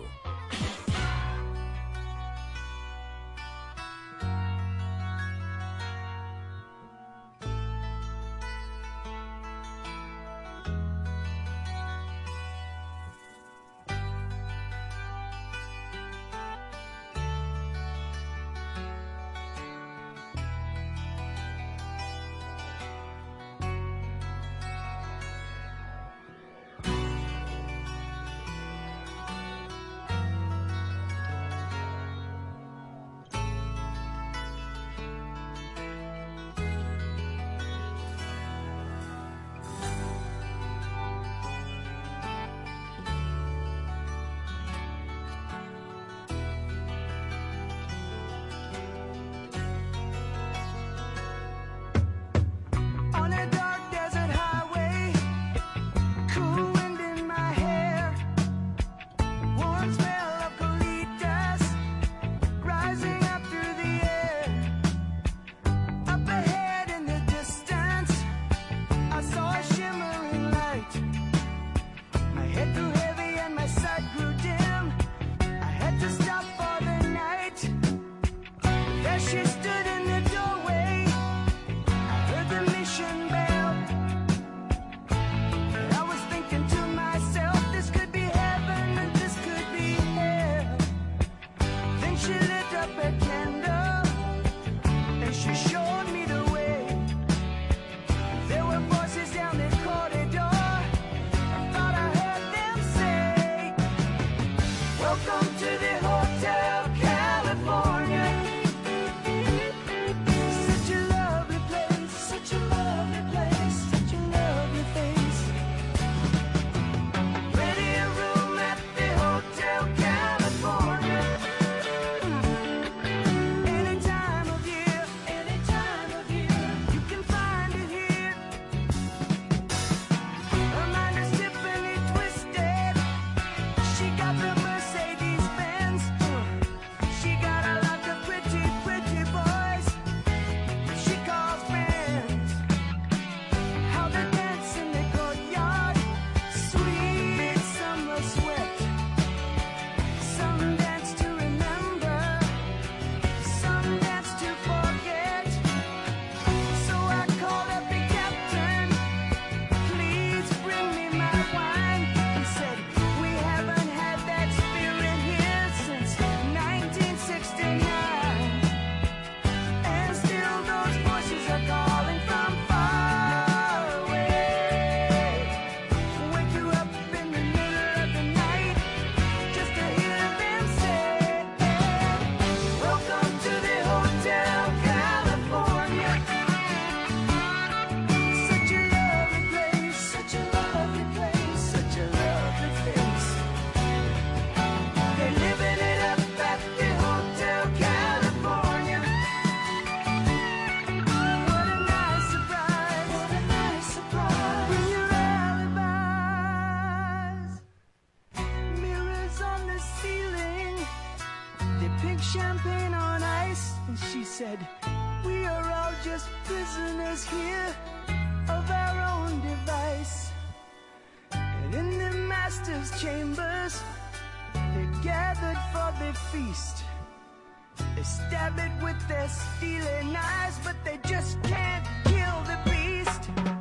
stab 228.37 228.59
it 228.59 228.83
with 228.83 229.07
their 229.07 229.27
stealing 229.27 230.15
eyes, 230.15 230.59
but 230.63 230.75
they 230.85 230.99
just 231.07 231.41
can't 231.43 231.85
kill 232.05 232.43
the 232.43 232.59
beast. 232.69 233.56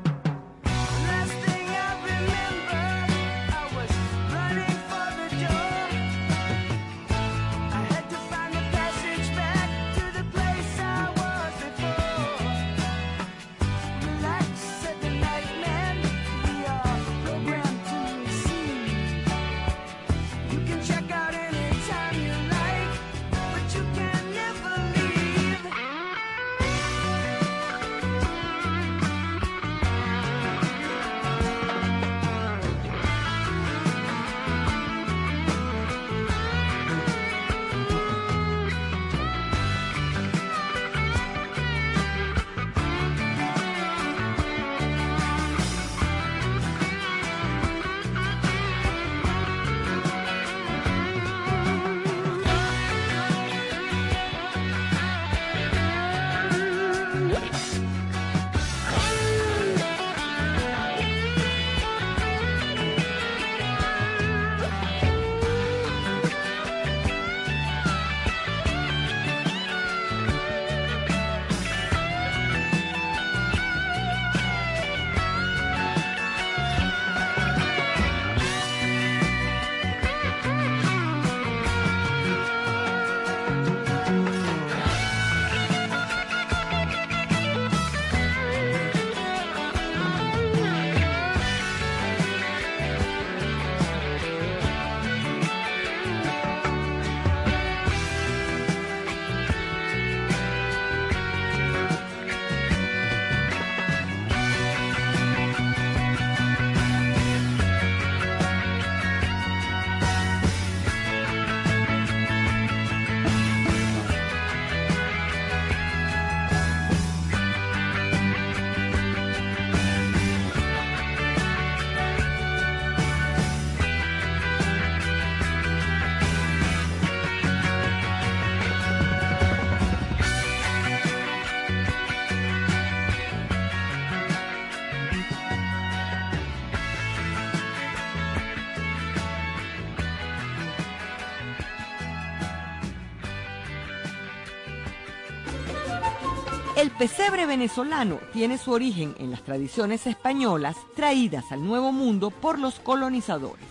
pesebre 146.98 147.44
venezolano 147.44 148.18
tiene 148.32 148.56
su 148.56 148.72
origen 148.72 149.14
en 149.18 149.30
las 149.30 149.42
tradiciones 149.42 150.06
españolas 150.06 150.76
traídas 150.94 151.52
al 151.52 151.64
Nuevo 151.64 151.92
Mundo 151.92 152.30
por 152.30 152.58
los 152.58 152.80
colonizadores. 152.80 153.66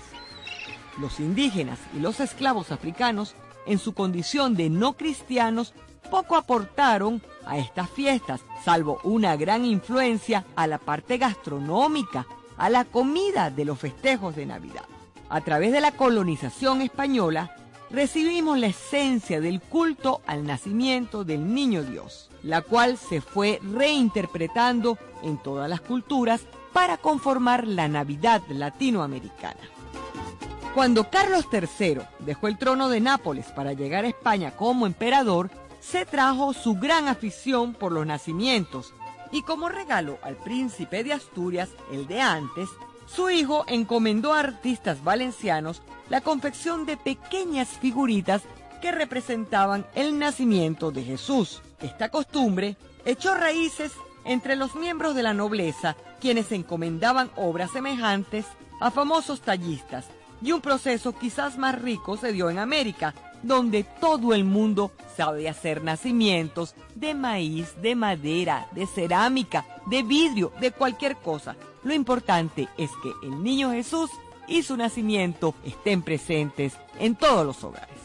Los 0.99 1.19
indígenas 1.19 1.80
y 1.95 1.99
los 1.99 2.19
esclavos 2.19 2.71
africanos, 2.71 3.36
en 3.65 3.80
su 3.80 3.93
condición 3.93 4.55
de 4.55 4.69
no 4.69 4.93
cristianos, 4.93 5.73
poco 6.11 6.36
aportaron 6.36 7.21
a 7.47 7.57
estas 7.57 7.89
fiestas, 7.89 8.41
salvo 8.63 8.99
una 9.03 9.36
gran 9.36 9.65
influencia 9.65 10.45
a 10.55 10.67
la 10.67 10.78
parte 10.78 11.17
gastronómica, 11.17 12.28
a 12.57 12.69
la 12.69 12.86
comida 12.86 13.49
de 13.49 13.65
los 13.65 13.80
festejos 13.80 14.36
de 14.36 14.45
Navidad. 14.45 14.86
A 15.30 15.41
través 15.41 15.71
de 15.71 15.82
la 15.82 15.91
colonización 15.91 16.82
española, 16.82 17.55
recibimos 17.89 18.59
la 18.59 18.67
esencia 18.67 19.41
del 19.41 19.61
culto 19.61 20.21
al 20.28 20.45
nacimiento 20.45 21.23
del 21.23 21.53
Niño 21.53 21.84
Dios 21.84 22.30
la 22.45 22.61
cual 22.61 22.97
se 22.97 23.21
fue 23.21 23.59
reinterpretando 23.63 24.97
en 25.23 25.37
todas 25.37 25.67
las 25.67 25.81
culturas 25.81 26.41
para 26.71 26.97
conformar 26.97 27.67
la 27.67 27.87
Navidad 27.87 28.43
latinoamericana. 28.49 29.59
Cuando 30.75 31.09
Carlos 31.09 31.47
III 31.51 32.01
dejó 32.19 32.47
el 32.47 32.57
trono 32.57 32.89
de 32.89 32.99
Nápoles 32.99 33.47
para 33.47 33.73
llegar 33.73 34.05
a 34.05 34.09
España 34.09 34.51
como 34.51 34.85
emperador, 34.85 35.49
se 35.79 36.05
trajo 36.05 36.53
su 36.53 36.75
gran 36.75 37.07
afición 37.07 37.73
por 37.73 37.91
los 37.91 38.05
nacimientos 38.05 38.93
y 39.31 39.41
como 39.41 39.67
regalo 39.67 40.19
al 40.21 40.35
príncipe 40.35 41.03
de 41.03 41.13
Asturias, 41.13 41.69
el 41.91 42.05
de 42.07 42.21
antes, 42.21 42.69
su 43.07 43.29
hijo 43.29 43.65
encomendó 43.67 44.33
a 44.33 44.39
artistas 44.39 45.03
valencianos 45.03 45.81
la 46.09 46.21
confección 46.21 46.85
de 46.85 46.97
pequeñas 46.97 47.69
figuritas 47.69 48.43
que 48.82 48.91
representaban 48.91 49.86
el 49.95 50.17
nacimiento 50.19 50.91
de 50.91 51.03
Jesús. 51.03 51.61
Esta 51.82 52.09
costumbre 52.09 52.78
echó 53.05 53.34
raíces 53.34 53.91
entre 54.26 54.55
los 54.55 54.76
miembros 54.76 55.15
de 55.15 55.23
la 55.23 55.34
nobleza, 55.34 55.95
quienes 56.19 56.51
encomendaban 56.51 57.30
obras 57.36 57.71
semejantes 57.71 58.45
a 58.82 58.91
famosos 58.91 59.41
tallistas, 59.41 60.05
y 60.41 60.51
un 60.51 60.61
proceso 60.61 61.13
quizás 61.13 61.57
más 61.57 61.82
rico 61.82 62.17
se 62.17 62.32
dio 62.32 62.49
en 62.49 62.59
América, 62.59 63.13
donde 63.43 63.84
todo 63.84 64.34
el 64.34 64.43
mundo 64.43 64.91
sabe 65.15 65.47
hacer 65.47 65.84
nacimientos 65.84 66.76
de 66.95 67.13
maíz, 67.13 67.80
de 67.82 67.95
madera, 67.95 68.67
de 68.71 68.88
cerámica, 68.88 69.65
de 69.86 70.03
vidrio, 70.03 70.51
de 70.59 70.71
cualquier 70.71 71.15
cosa. 71.17 71.55
Lo 71.84 71.93
importante 71.93 72.67
es 72.78 72.89
que 73.03 73.11
el 73.23 73.43
niño 73.43 73.71
Jesús 73.71 74.09
y 74.47 74.63
su 74.63 74.76
nacimiento 74.76 75.53
estén 75.63 76.01
presentes 76.01 76.73
en 76.99 77.15
todos 77.15 77.45
los 77.45 77.63
hogares. 77.63 78.04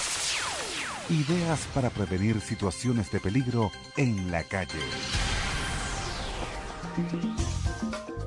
Ideas 1.11 1.67
para 1.73 1.89
prevenir 1.89 2.39
situaciones 2.39 3.11
de 3.11 3.19
peligro 3.19 3.69
en 3.97 4.31
la 4.31 4.45
calle. 4.45 4.79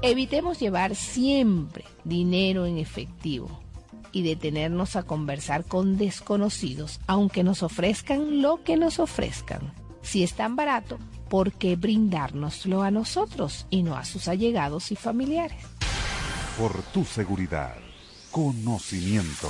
Evitemos 0.03 0.61
llevar 0.61 0.95
siempre 0.95 1.87
dinero 2.05 2.67
en 2.67 2.77
efectivo 2.77 3.49
y 4.13 4.23
detenernos 4.23 4.97
a 4.97 5.03
conversar 5.05 5.65
con 5.65 5.97
desconocidos, 5.97 7.01
aunque 7.07 7.43
nos 7.43 7.63
ofrezcan 7.63 8.43
lo 8.43 8.63
que 8.63 8.77
nos 8.77 8.99
ofrezcan. 8.99 9.73
Si 10.03 10.23
es 10.23 10.35
tan 10.35 10.55
barato, 10.55 10.99
¿por 11.31 11.53
qué 11.53 11.77
brindárnoslo 11.77 12.83
a 12.83 12.91
nosotros 12.91 13.67
y 13.71 13.83
no 13.83 13.97
a 13.97 14.05
sus 14.05 14.29
allegados 14.29 14.93
y 14.93 14.97
familiares? 14.97 15.65
Por 16.59 16.83
tu 16.93 17.07
seguridad, 17.07 17.77
conocimiento. 18.31 19.49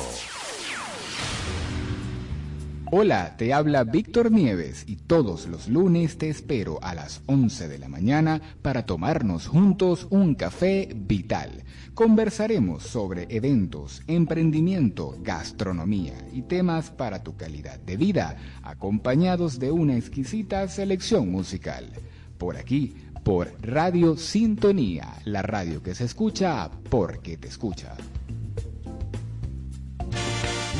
Hola, 2.96 3.34
te 3.36 3.52
habla 3.52 3.82
Víctor 3.82 4.30
Nieves 4.30 4.84
y 4.86 4.94
todos 4.94 5.48
los 5.48 5.68
lunes 5.68 6.16
te 6.16 6.28
espero 6.28 6.78
a 6.80 6.94
las 6.94 7.22
11 7.26 7.66
de 7.66 7.80
la 7.80 7.88
mañana 7.88 8.40
para 8.62 8.86
tomarnos 8.86 9.48
juntos 9.48 10.06
un 10.10 10.36
café 10.36 10.90
vital. 10.94 11.64
Conversaremos 11.94 12.84
sobre 12.84 13.26
eventos, 13.30 14.04
emprendimiento, 14.06 15.18
gastronomía 15.22 16.14
y 16.32 16.42
temas 16.42 16.92
para 16.92 17.24
tu 17.24 17.36
calidad 17.36 17.80
de 17.80 17.96
vida, 17.96 18.36
acompañados 18.62 19.58
de 19.58 19.72
una 19.72 19.96
exquisita 19.96 20.68
selección 20.68 21.32
musical. 21.32 21.90
Por 22.38 22.56
aquí, 22.56 22.94
por 23.24 23.52
Radio 23.60 24.16
Sintonía, 24.16 25.14
la 25.24 25.42
radio 25.42 25.82
que 25.82 25.96
se 25.96 26.04
escucha 26.04 26.70
porque 26.90 27.38
te 27.38 27.48
escucha. 27.48 27.96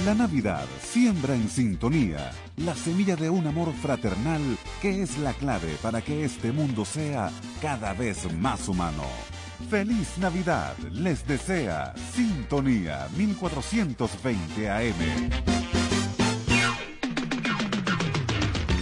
La 0.04 0.14
Navidad 0.14 0.66
siembra 0.82 1.34
en 1.34 1.48
sintonía 1.48 2.30
la 2.58 2.74
semilla 2.74 3.16
de 3.16 3.30
un 3.30 3.46
amor 3.46 3.72
fraternal 3.72 4.58
que 4.82 5.02
es 5.02 5.16
la 5.16 5.32
clave 5.32 5.78
para 5.80 6.02
que 6.02 6.24
este 6.24 6.52
mundo 6.52 6.84
sea 6.84 7.30
cada 7.62 7.94
vez 7.94 8.30
más 8.34 8.68
humano. 8.68 9.04
Feliz 9.70 10.18
Navidad 10.18 10.76
les 10.90 11.26
desea 11.26 11.94
Sintonía 12.14 13.08
1420 13.16 14.70
AM. 14.70 15.30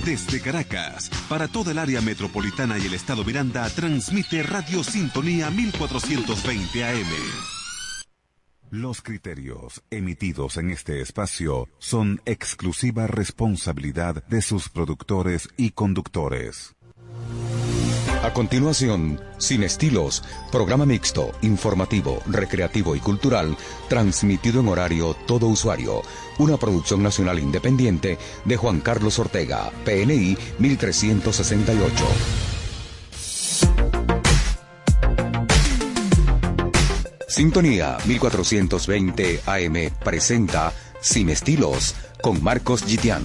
Desde 0.04 0.40
Caracas, 0.40 1.08
para 1.28 1.46
toda 1.46 1.70
el 1.70 1.78
área 1.78 2.00
metropolitana 2.00 2.78
y 2.78 2.86
el 2.86 2.94
estado 2.94 3.22
Miranda, 3.24 3.70
transmite 3.70 4.42
Radio 4.42 4.82
Sintonía 4.82 5.50
1420 5.50 6.84
AM. 6.84 7.61
Los 8.72 9.02
criterios 9.02 9.82
emitidos 9.90 10.56
en 10.56 10.70
este 10.70 11.02
espacio 11.02 11.68
son 11.78 12.22
exclusiva 12.24 13.06
responsabilidad 13.06 14.24
de 14.28 14.40
sus 14.40 14.70
productores 14.70 15.50
y 15.58 15.72
conductores. 15.72 16.74
A 18.22 18.32
continuación, 18.32 19.20
Sin 19.36 19.62
Estilos, 19.62 20.24
programa 20.50 20.86
mixto, 20.86 21.32
informativo, 21.42 22.22
recreativo 22.26 22.96
y 22.96 23.00
cultural, 23.00 23.58
transmitido 23.90 24.60
en 24.60 24.68
horario 24.68 25.14
todo 25.26 25.48
usuario. 25.48 26.00
Una 26.38 26.56
producción 26.56 27.02
nacional 27.02 27.40
independiente 27.40 28.16
de 28.46 28.56
Juan 28.56 28.80
Carlos 28.80 29.18
Ortega, 29.18 29.70
PNI 29.84 30.34
1368. 30.58 32.51
Sintonía 37.32 37.96
1420 38.04 39.40
AM 39.46 39.90
presenta 40.04 40.70
Sin 41.00 41.30
Estilos 41.30 41.94
con 42.20 42.44
Marcos 42.44 42.84
Gitián. 42.84 43.22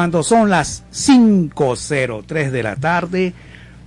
Cuando 0.00 0.22
son 0.22 0.48
las 0.48 0.82
5.03 0.94 2.50
de 2.50 2.62
la 2.62 2.74
tarde. 2.74 3.34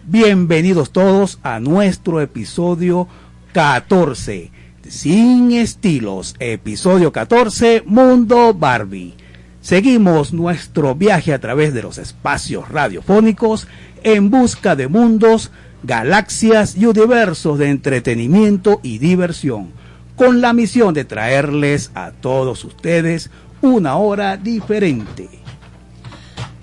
Bienvenidos 0.05 0.91
todos 0.91 1.39
a 1.41 1.59
nuestro 1.59 2.21
episodio 2.21 3.07
14. 3.51 4.51
Sin 4.87 5.51
estilos, 5.53 6.35
episodio 6.37 7.11
14, 7.11 7.81
Mundo 7.87 8.53
Barbie. 8.53 9.15
Seguimos 9.59 10.33
nuestro 10.33 10.93
viaje 10.93 11.33
a 11.33 11.39
través 11.39 11.73
de 11.73 11.81
los 11.81 11.97
espacios 11.97 12.69
radiofónicos 12.69 13.67
en 14.03 14.29
busca 14.29 14.75
de 14.75 14.87
mundos, 14.87 15.49
galaxias 15.81 16.77
y 16.77 16.85
universos 16.85 17.57
de 17.57 17.71
entretenimiento 17.71 18.79
y 18.83 18.99
diversión, 18.99 19.71
con 20.15 20.41
la 20.41 20.53
misión 20.53 20.93
de 20.93 21.05
traerles 21.05 21.89
a 21.95 22.11
todos 22.11 22.63
ustedes 22.65 23.31
una 23.61 23.95
hora 23.95 24.37
diferente. 24.37 25.42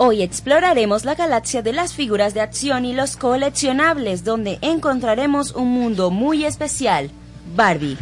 Hoy 0.03 0.23
exploraremos 0.23 1.05
la 1.05 1.13
galaxia 1.13 1.61
de 1.61 1.73
las 1.73 1.93
figuras 1.93 2.33
de 2.33 2.41
acción 2.41 2.85
y 2.85 2.93
los 2.93 3.15
coleccionables, 3.15 4.23
donde 4.23 4.57
encontraremos 4.61 5.53
un 5.53 5.67
mundo 5.67 6.09
muy 6.09 6.43
especial, 6.43 7.11
Barbie. 7.55 7.99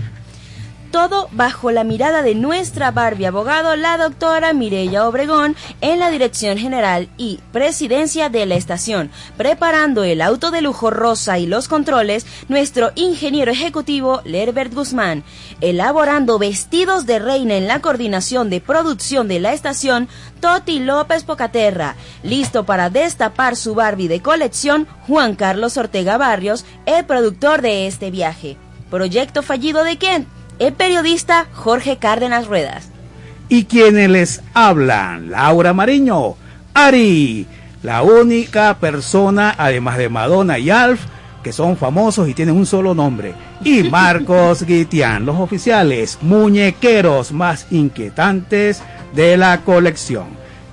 Todo 0.91 1.29
bajo 1.31 1.69
la 1.69 1.83
mirada 1.83 2.23
de 2.23 2.33
nuestra 2.33 2.89
Barbie 2.89 3.27
abogado, 3.27 3.75
la 3.75 3.97
doctora 3.97 4.53
Mireya 4.53 5.07
Obregón, 5.07 5.55
en 5.81 5.99
la 5.99 6.09
dirección 6.09 6.57
general 6.57 7.09
y 7.15 7.39
presidencia 7.51 8.29
de 8.29 8.47
la 8.47 8.55
estación, 8.55 9.11
preparando 9.37 10.03
el 10.03 10.19
auto 10.19 10.49
de 10.49 10.61
lujo 10.61 10.89
rosa 10.89 11.37
y 11.37 11.45
los 11.45 11.67
controles, 11.67 12.25
nuestro 12.47 12.91
ingeniero 12.95 13.51
ejecutivo 13.51 14.21
Lerbert 14.25 14.73
Guzmán, 14.73 15.23
elaborando 15.61 16.39
vestidos 16.39 17.05
de 17.05 17.19
reina 17.19 17.55
en 17.55 17.67
la 17.67 17.81
coordinación 17.81 18.49
de 18.49 18.59
producción 18.59 19.27
de 19.27 19.39
la 19.39 19.53
estación, 19.53 20.09
Toti 20.39 20.79
López 20.79 21.23
Pocaterra, 21.23 21.97
listo 22.23 22.65
para 22.65 22.89
destapar 22.89 23.55
su 23.55 23.75
Barbie 23.75 24.07
de 24.07 24.23
colección, 24.23 24.87
Juan 25.05 25.35
Carlos 25.35 25.77
Ortega 25.77 26.17
Barrios, 26.17 26.65
el 26.87 27.05
productor 27.05 27.61
de 27.61 27.85
este 27.85 28.09
viaje. 28.09 28.57
Proyecto 28.89 29.43
fallido 29.43 29.83
de 29.83 29.97
Kent 29.97 30.38
el 30.60 30.74
periodista 30.74 31.47
Jorge 31.53 31.97
Cárdenas 31.97 32.47
Ruedas. 32.47 32.89
Y 33.47 33.66
quienes 33.66 34.10
les 34.10 34.41
hablan, 34.53 35.32
Laura 35.32 35.74
Mariño, 35.74 36.36
Ari, 36.74 37.47
la 37.82 38.03
única 38.03 38.78
persona, 38.78 39.55
además 39.57 39.97
de 39.97 40.10
Madonna 40.10 40.60
y 40.60 40.70
Alf, 40.70 41.01
que 41.41 41.53
son 41.53 41.78
famosos 41.78 42.28
y 42.28 42.34
tienen 42.34 42.55
un 42.55 42.66
solo 42.66 42.93
nombre. 42.93 43.34
Y 43.64 43.84
Marcos 43.89 44.64
Guitián, 44.64 45.26
los 45.26 45.38
oficiales 45.38 46.20
muñequeros 46.22 47.32
más 47.32 47.68
inquietantes 47.72 48.84
de 49.16 49.38
la 49.38 49.62
colección. 49.62 50.28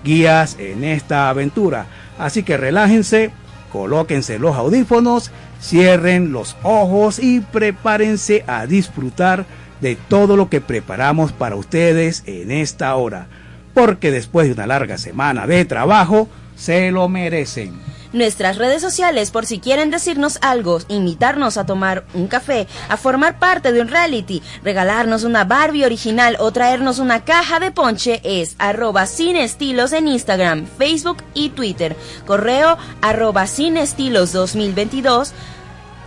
Guías 0.04 0.56
en 0.58 0.84
esta 0.84 1.28
aventura. 1.28 1.86
Así 2.18 2.42
que 2.42 2.56
relájense, 2.56 3.30
colóquense 3.72 4.38
los 4.38 4.56
audífonos, 4.56 5.30
cierren 5.60 6.32
los 6.32 6.56
ojos 6.62 7.18
y 7.18 7.40
prepárense 7.40 8.44
a 8.46 8.66
disfrutar 8.66 9.46
de 9.80 9.96
todo 9.96 10.36
lo 10.36 10.48
que 10.48 10.60
preparamos 10.60 11.32
para 11.32 11.56
ustedes 11.56 12.22
en 12.26 12.50
esta 12.50 12.94
hora, 12.96 13.28
porque 13.74 14.10
después 14.10 14.46
de 14.46 14.54
una 14.54 14.66
larga 14.66 14.98
semana 14.98 15.46
de 15.46 15.64
trabajo, 15.64 16.28
se 16.56 16.90
lo 16.90 17.08
merecen. 17.08 17.74
Nuestras 18.12 18.56
redes 18.56 18.80
sociales 18.80 19.30
por 19.30 19.44
si 19.44 19.58
quieren 19.58 19.90
decirnos 19.90 20.38
algo, 20.40 20.78
invitarnos 20.88 21.58
a 21.58 21.66
tomar 21.66 22.04
un 22.14 22.28
café, 22.28 22.66
a 22.88 22.96
formar 22.96 23.38
parte 23.38 23.72
de 23.72 23.80
un 23.82 23.88
reality, 23.88 24.42
regalarnos 24.62 25.24
una 25.24 25.44
Barbie 25.44 25.84
original 25.84 26.36
o 26.40 26.50
traernos 26.50 26.98
una 26.98 27.24
caja 27.24 27.60
de 27.60 27.72
ponche 27.72 28.22
es 28.24 28.54
arroba 28.58 29.04
sin 29.06 29.36
estilos 29.36 29.92
en 29.92 30.08
Instagram, 30.08 30.66
Facebook 30.78 31.18
y 31.34 31.50
Twitter. 31.50 31.94
Correo 32.26 32.78
arroba 33.02 33.46
sin 33.46 33.76
estilos 33.76 34.32
2022 34.32 35.34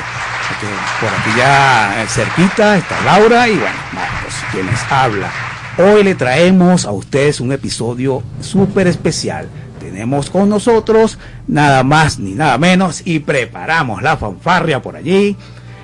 por 1.00 1.08
aquí 1.08 1.36
ya 1.36 2.06
cerquita 2.06 2.76
está 2.76 3.00
Laura 3.04 3.48
y 3.48 3.56
bueno, 3.56 3.74
Marcos, 3.92 4.34
quienes 4.52 4.78
habla. 4.88 5.28
Hoy 5.76 6.04
le 6.04 6.14
traemos 6.14 6.84
a 6.84 6.92
ustedes 6.92 7.40
un 7.40 7.50
episodio 7.50 8.22
súper 8.40 8.86
especial. 8.86 9.48
Tenemos 9.80 10.30
con 10.30 10.48
nosotros 10.48 11.18
nada 11.48 11.82
más 11.82 12.20
ni 12.20 12.34
nada 12.34 12.58
menos 12.58 13.02
y 13.04 13.18
preparamos 13.18 14.02
la 14.02 14.18
fanfarria 14.18 14.80
por 14.80 14.94
allí. 14.94 15.36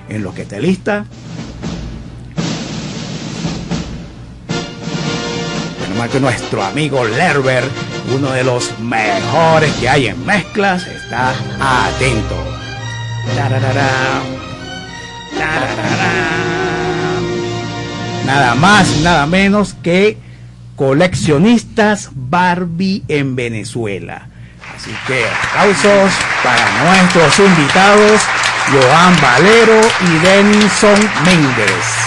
En 0.07 0.23
lo 0.23 0.33
que 0.33 0.43
esté 0.43 0.61
lista, 0.61 1.03
que 6.09 6.19
nuestro 6.19 6.63
amigo 6.63 7.03
Lerber, 7.03 7.63
uno 8.13 8.31
de 8.31 8.43
los 8.43 8.77
mejores 8.79 9.71
que 9.73 9.89
hay 9.89 10.07
en 10.07 10.25
mezclas, 10.25 10.85
está 10.87 11.33
atento. 11.59 12.35
Nada 18.25 18.55
más, 18.55 18.87
nada 18.97 19.25
menos 19.25 19.75
que 19.81 20.17
coleccionistas 20.75 22.09
Barbie 22.13 23.03
en 23.07 23.35
Venezuela. 23.35 24.27
Así 24.75 24.91
que 25.07 25.25
aplausos 25.27 26.13
para 26.43 26.83
nuestros 26.83 27.39
invitados, 27.39 28.21
Joan 28.71 29.15
Valero 29.21 29.81
y 30.01 30.19
Denison 30.19 30.99
Méndez. 31.23 32.04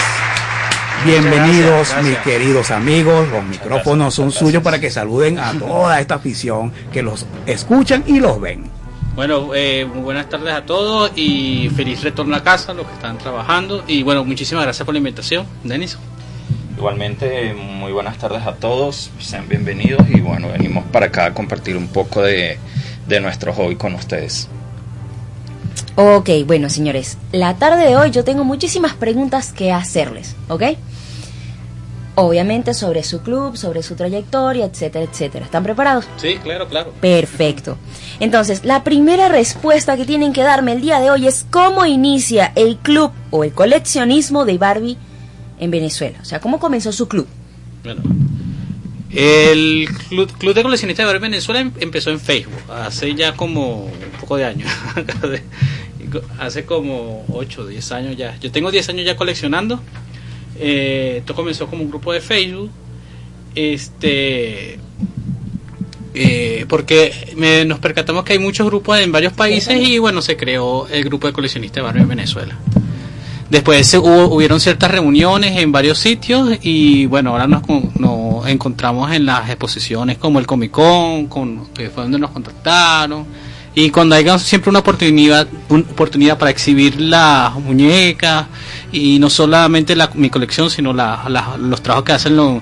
Bienvenidos 1.05 1.95
mis 2.03 2.17
queridos 2.19 2.71
amigos, 2.71 3.29
los 3.29 3.45
micrófonos 3.45 4.15
son 4.15 4.33
suyos 4.33 4.63
para 4.63 4.81
que 4.81 4.91
saluden 4.91 5.39
a 5.39 5.53
toda 5.53 6.01
esta 6.01 6.17
afición 6.17 6.73
que 6.93 7.03
los 7.03 7.25
escuchan 7.47 8.05
y 8.07 8.19
los 8.19 8.41
ven. 8.41 8.65
Bueno, 9.15 9.55
eh, 9.55 9.85
buenas 9.85 10.29
tardes 10.29 10.53
a 10.55 10.67
todos 10.67 11.13
y 11.15 11.71
feliz 11.75 12.03
retorno 12.03 12.37
a 12.37 12.43
casa, 12.43 12.75
los 12.75 12.87
que 12.87 12.95
están 12.95 13.17
trabajando. 13.19 13.85
Y 13.87 14.03
bueno, 14.03 14.25
muchísimas 14.25 14.65
gracias 14.65 14.85
por 14.85 14.95
la 14.95 14.99
invitación, 14.99 15.47
Denis. 15.63 15.97
Igualmente, 16.77 17.55
muy 17.55 17.93
buenas 17.93 18.19
tardes 18.19 18.47
a 18.47 18.55
todos, 18.55 19.11
sean 19.21 19.49
bienvenidos 19.49 20.03
y 20.09 20.21
bueno, 20.21 20.49
venimos 20.49 20.85
para 20.93 21.07
acá 21.07 21.27
a 21.27 21.35
compartir 21.35 21.77
un 21.77 21.89
poco 21.89 22.23
de, 22.23 22.59
de 23.07 23.21
nuestro 23.21 23.53
hobby 23.53 23.77
con 23.77 23.95
ustedes. 23.95 24.49
Ok, 26.01 26.31
bueno 26.47 26.71
señores, 26.71 27.19
la 27.33 27.57
tarde 27.57 27.85
de 27.85 27.97
hoy 27.97 28.13
yo 28.13 28.23
tengo 28.23 28.45
muchísimas 28.45 28.95
preguntas 28.95 29.53
que 29.53 29.73
hacerles, 29.73 30.37
¿ok? 30.47 30.63
Obviamente 32.21 32.75
sobre 32.75 33.05
su 33.05 33.23
club, 33.23 33.57
sobre 33.57 33.83
su 33.85 33.95
trayectoria, 33.95 34.65
etcétera, 34.65 35.05
etcétera. 35.05 35.45
¿Están 35.45 35.63
preparados? 35.63 36.05
Sí, 36.17 36.37
claro, 36.43 36.67
claro. 36.67 36.93
Perfecto. 37.01 37.79
Entonces, 38.19 38.65
la 38.65 38.83
primera 38.83 39.29
respuesta 39.29 39.97
que 39.97 40.05
tienen 40.05 40.33
que 40.33 40.43
darme 40.43 40.73
el 40.73 40.81
día 40.81 40.99
de 40.99 41.11
hoy 41.13 41.29
es 41.29 41.47
cómo 41.49 41.87
inicia 41.87 42.53
el 42.57 42.77
club 42.79 43.13
o 43.31 43.45
el 43.45 43.53
coleccionismo 43.53 44.45
de 44.45 44.59
Barbie 44.59 44.97
en 45.61 45.71
Venezuela. 45.71 46.19
O 46.21 46.25
sea, 46.25 46.41
¿cómo 46.41 46.59
comenzó 46.59 46.91
su 46.91 47.07
club? 47.07 47.29
Bueno, 47.85 48.03
el 49.11 49.89
club, 50.09 50.29
club 50.39 50.55
de 50.55 50.63
coleccionistas 50.65 51.07
de 51.07 51.13
Barbie 51.13 51.27
en 51.27 51.31
Venezuela 51.31 51.61
em, 51.61 51.73
empezó 51.79 52.11
en 52.11 52.19
Facebook, 52.19 52.63
hace 52.69 53.15
ya 53.15 53.35
como 53.35 53.85
un 53.85 54.21
poco 54.21 54.37
de 54.37 54.45
años. 54.45 54.69
hace 56.39 56.65
como 56.65 57.25
8 57.33 57.63
o 57.63 57.67
10 57.67 57.93
años 57.93 58.17
ya. 58.17 58.37
Yo 58.41 58.51
tengo 58.51 58.71
10 58.71 58.89
años 58.89 59.07
ya 59.07 59.17
coleccionando. 59.17 59.81
Eh, 60.59 61.17
esto 61.19 61.35
comenzó 61.35 61.67
como 61.67 61.83
un 61.83 61.91
grupo 61.91 62.13
de 62.13 62.21
Facebook. 62.21 62.71
Este. 63.55 64.79
Eh, 66.15 66.67
porque 66.69 67.13
nos 67.67 67.79
percatamos 67.79 68.25
que 68.25 68.33
hay 68.33 68.39
muchos 68.39 68.67
grupos 68.67 68.99
en 68.99 69.13
varios 69.13 69.33
países 69.35 69.81
y 69.81 69.99
bueno, 69.99 70.21
se 70.21 70.37
creó 70.37 70.89
el 70.89 71.05
grupo 71.05 71.29
de 71.29 71.33
coleccionistas 71.33 71.77
de 71.77 71.83
barrio 71.83 72.03
en 72.03 72.09
Venezuela. 72.09 72.59
Después 73.51 73.95
hubo, 73.95 74.35
hubieron 74.35 74.59
ciertas 74.59 74.91
reuniones 74.91 75.57
en 75.57 75.71
varios 75.71 75.99
sitios 75.99 76.59
y 76.63 77.07
bueno, 77.07 77.31
ahora 77.31 77.47
nos, 77.47 77.63
nos 77.99 78.47
encontramos 78.49 79.13
en 79.13 79.27
las 79.27 79.49
exposiciones 79.49 80.19
como 80.19 80.39
el 80.39 80.47
Comic 80.47 80.73
con, 80.73 81.73
que 81.73 81.89
fue 81.89 82.03
donde 82.03 82.19
nos 82.19 82.31
contactaron 82.31 83.27
y 83.79 83.91
cuando 83.91 84.17
haya 84.17 84.37
siempre 84.41 84.71
una 84.71 84.81
oportunidad 84.81 85.47
una 85.69 85.83
oportunidad 85.83 86.37
para 86.37 86.51
exhibir 86.51 87.01
las 87.01 87.55
muñecas 87.55 88.47
y 88.91 89.21
no 89.21 89.31
solamente 89.31 89.95
la, 89.95 90.11
mi 90.15 90.31
colección 90.31 90.69
sino 90.69 90.93
los 90.93 91.81
trabajos 91.81 92.05
que 92.05 92.11
hacen 92.11 92.35
los, 92.35 92.61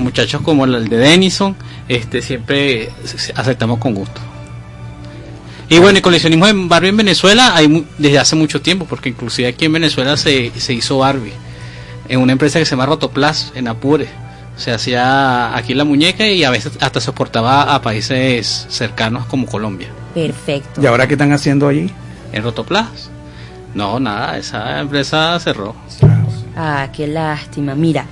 muchachos 0.00 0.40
como 0.40 0.64
el 0.64 0.88
de 0.88 0.98
Denison 0.98 1.56
este 1.88 2.22
siempre 2.22 2.90
aceptamos 3.34 3.80
con 3.80 3.92
gusto. 3.92 4.20
Y 5.68 5.80
bueno 5.80 5.96
el 5.96 6.02
coleccionismo 6.02 6.46
de 6.46 6.52
Barbie 6.54 6.90
en 6.90 6.96
Venezuela 6.98 7.56
hay 7.56 7.84
desde 7.98 8.20
hace 8.20 8.36
mucho 8.36 8.62
tiempo 8.62 8.86
porque 8.88 9.08
inclusive 9.08 9.48
aquí 9.48 9.64
en 9.64 9.72
Venezuela 9.72 10.16
se, 10.16 10.52
se 10.56 10.74
hizo 10.74 10.98
Barbie 10.98 11.32
en 12.08 12.20
una 12.20 12.30
empresa 12.30 12.60
que 12.60 12.66
se 12.66 12.70
llama 12.70 12.86
Rotoplas 12.86 13.50
en 13.56 13.66
Apure. 13.66 14.06
Se 14.56 14.70
hacía 14.70 15.56
aquí 15.56 15.74
la 15.74 15.82
muñeca 15.82 16.28
y 16.28 16.44
a 16.44 16.50
veces 16.50 16.74
hasta 16.78 17.00
se 17.00 17.10
exportaba 17.10 17.74
a 17.74 17.82
países 17.82 18.66
cercanos 18.68 19.26
como 19.26 19.46
Colombia 19.46 19.88
Perfecto. 20.14 20.80
¿Y 20.80 20.86
ahora 20.86 21.06
qué 21.06 21.14
están 21.14 21.32
haciendo 21.32 21.68
allí? 21.68 21.90
En 22.32 22.42
Rotoplas. 22.42 23.10
No, 23.74 23.98
nada, 23.98 24.36
esa 24.36 24.80
empresa 24.80 25.38
cerró. 25.40 25.74
Ah, 26.56 26.88
qué 26.92 27.06
lástima. 27.06 27.74
Mira, 27.74 28.04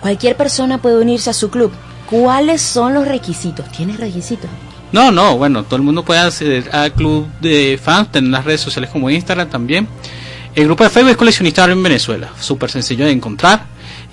cualquier 0.00 0.36
persona 0.36 0.78
puede 0.78 1.00
unirse 1.00 1.30
a 1.30 1.32
su 1.32 1.50
club. 1.50 1.72
¿Cuáles 2.10 2.62
son 2.62 2.94
los 2.94 3.08
requisitos? 3.08 3.66
¿Tienes 3.72 3.98
requisitos? 3.98 4.50
No, 4.92 5.10
no, 5.10 5.36
bueno, 5.36 5.64
todo 5.64 5.76
el 5.76 5.82
mundo 5.82 6.04
puede 6.04 6.20
acceder 6.20 6.70
al 6.72 6.92
club 6.92 7.26
de 7.40 7.78
fans, 7.82 8.12
tener 8.12 8.30
las 8.30 8.44
redes 8.44 8.60
sociales 8.60 8.90
como 8.90 9.10
Instagram 9.10 9.48
también. 9.48 9.88
El 10.54 10.64
grupo 10.66 10.84
de 10.84 10.90
Facebook 10.90 11.10
es 11.10 11.16
Coleccionista 11.16 11.62
Barbie 11.62 11.76
en 11.76 11.82
Venezuela, 11.82 12.30
súper 12.40 12.70
sencillo 12.70 13.04
de 13.04 13.12
encontrar. 13.12 13.64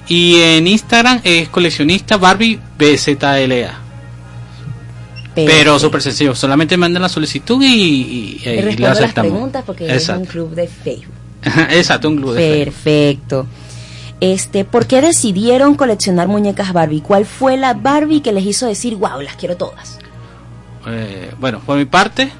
Y 0.07 0.41
en 0.41 0.67
Instagram 0.67 1.21
es 1.23 1.47
Coleccionista 1.49 2.17
Barbie 2.17 2.59
BZLA. 2.77 3.82
Pero 5.35 5.79
súper 5.79 6.01
sencillo, 6.01 6.35
solamente 6.35 6.77
mandan 6.77 7.01
la 7.01 7.09
solicitud 7.09 7.61
y, 7.61 7.65
y, 7.65 8.41
la 8.45 8.61
respondo 8.61 8.87
las 8.89 8.99
aceptamos. 8.99 9.31
preguntas 9.31 9.63
porque 9.65 9.85
Exacto. 9.91 10.21
es 10.21 10.27
un 10.27 10.31
club 10.31 10.55
de 10.55 10.67
Facebook. 10.67 11.15
Exacto, 11.71 12.09
un 12.09 12.17
club 12.17 12.33
de 12.33 12.39
Facebook. 12.39 12.65
Perfecto. 12.65 13.47
Este, 14.19 14.63
¿por 14.63 14.85
qué 14.87 15.01
decidieron 15.01 15.75
coleccionar 15.75 16.27
muñecas 16.27 16.71
Barbie? 16.71 17.01
¿Cuál 17.01 17.25
fue 17.25 17.57
la 17.57 17.73
Barbie 17.73 18.21
que 18.21 18.31
les 18.31 18.45
hizo 18.45 18.67
decir, 18.67 18.95
wow, 18.95 19.19
las 19.21 19.35
quiero 19.35 19.57
todas? 19.57 19.99
Eh, 20.87 21.31
bueno, 21.39 21.59
por 21.59 21.77
mi 21.77 21.85
parte, 21.85 22.31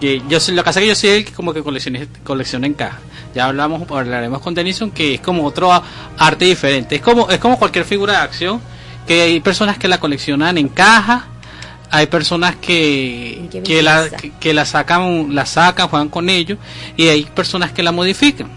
que 0.00 0.20
yo 0.28 0.40
soy, 0.40 0.54
lo 0.54 0.62
que 0.62 0.66
pasa 0.66 0.80
es 0.80 0.84
que 0.84 0.88
yo 0.88 0.94
soy 0.94 1.10
el 1.10 1.24
que 1.24 1.32
como 1.32 1.54
que 1.54 1.62
colecciona, 1.62 2.00
colecciona 2.24 2.66
en 2.66 2.74
caja. 2.74 2.98
Ya 3.34 3.46
hablamos, 3.46 3.90
hablaremos 3.90 4.40
con 4.40 4.54
Denison 4.54 4.90
que 4.90 5.14
es 5.14 5.20
como 5.20 5.44
otro 5.44 5.70
arte 6.18 6.44
diferente. 6.44 6.96
Es 6.96 7.00
como, 7.00 7.30
es 7.30 7.38
como 7.38 7.58
cualquier 7.58 7.84
figura 7.84 8.14
de 8.14 8.18
acción, 8.18 8.60
que 9.06 9.22
hay 9.22 9.40
personas 9.40 9.78
que 9.78 9.88
la 9.88 9.98
coleccionan 9.98 10.58
en 10.58 10.68
caja, 10.68 11.28
hay 11.94 12.08
personas 12.08 12.56
que, 12.56 13.48
que 13.64 13.80
la, 13.80 14.10
que, 14.10 14.32
que 14.32 14.52
la 14.52 14.64
sacan, 14.64 15.32
la 15.32 15.46
sacan, 15.46 15.86
juegan 15.86 16.08
con 16.08 16.28
ellos, 16.28 16.58
y 16.96 17.06
hay 17.06 17.24
personas 17.24 17.70
que 17.70 17.84
la 17.84 17.92
modifican. 17.92 18.48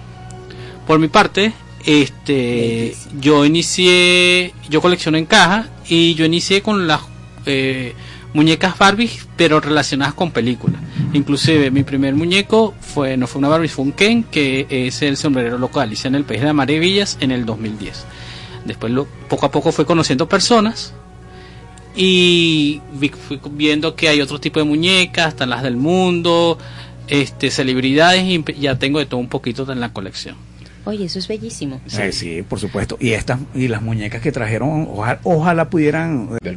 Por 0.88 0.98
mi 0.98 1.08
parte, 1.08 1.54
este, 1.86 2.96
yo 3.20 3.46
inicié, 3.46 4.56
yo 4.70 4.82
colecciono 4.82 5.20
en 5.20 5.28
caja 5.28 5.68
y 5.88 6.16
yo 6.16 6.26
inicié 6.26 6.64
con 6.64 6.88
las 6.88 7.02
eh, 7.46 7.94
muñecas 8.34 8.76
Barbie, 8.76 9.12
pero 9.36 9.60
relacionadas 9.60 10.16
con 10.16 10.32
películas. 10.32 10.82
Inclusive 11.14 11.70
mi 11.70 11.84
primer 11.84 12.16
muñeco 12.16 12.74
fue, 12.82 13.18
no 13.18 13.28
fue 13.28 13.38
una 13.38 13.50
Barbie, 13.50 13.68
fue 13.68 13.86
un 13.86 13.92
Ken, 13.92 14.24
que 14.24 14.66
es 14.68 15.04
el 15.04 15.16
sombrerero 15.16 15.60
local, 15.60 15.94
hice 15.94 16.08
en 16.08 16.16
el 16.16 16.24
País 16.24 16.40
de 16.40 16.48
las 16.48 16.56
Maravillas 16.56 17.18
en 17.20 17.30
el 17.30 17.46
2010. 17.46 18.04
Después 18.66 18.92
lo, 18.92 19.06
poco 19.06 19.46
a 19.46 19.52
poco 19.52 19.72
fui 19.72 19.86
conociendo 19.86 20.28
personas 20.28 20.96
y 21.98 22.80
vi- 22.94 23.10
fui 23.10 23.40
viendo 23.52 23.96
que 23.96 24.08
hay 24.08 24.22
otro 24.22 24.40
tipo 24.40 24.60
de 24.60 24.66
muñecas, 24.66 25.30
están 25.30 25.50
las 25.50 25.64
del 25.64 25.76
mundo, 25.78 26.58
este 27.08 27.50
celebridades 27.52 28.24
y 28.24 28.44
ya 28.60 28.78
tengo 28.78 29.00
de 29.00 29.06
todo 29.08 29.20
un 29.20 29.28
poquito 29.30 29.70
en 29.72 29.80
la 29.80 29.92
colección. 29.94 30.36
Oye, 30.86 31.06
eso 31.06 31.20
es 31.20 31.28
bellísimo. 31.28 31.82
Eh, 32.00 32.12
sí, 32.14 32.44
por 32.48 32.60
supuesto. 32.62 32.98
Y 33.02 33.10
estas 33.12 33.40
y 33.54 33.68
las 33.68 33.82
muñecas 33.82 34.22
que 34.22 34.32
trajeron, 34.32 34.88
ojalá, 34.90 35.20
ojalá 35.24 35.70
pudieran 35.70 36.38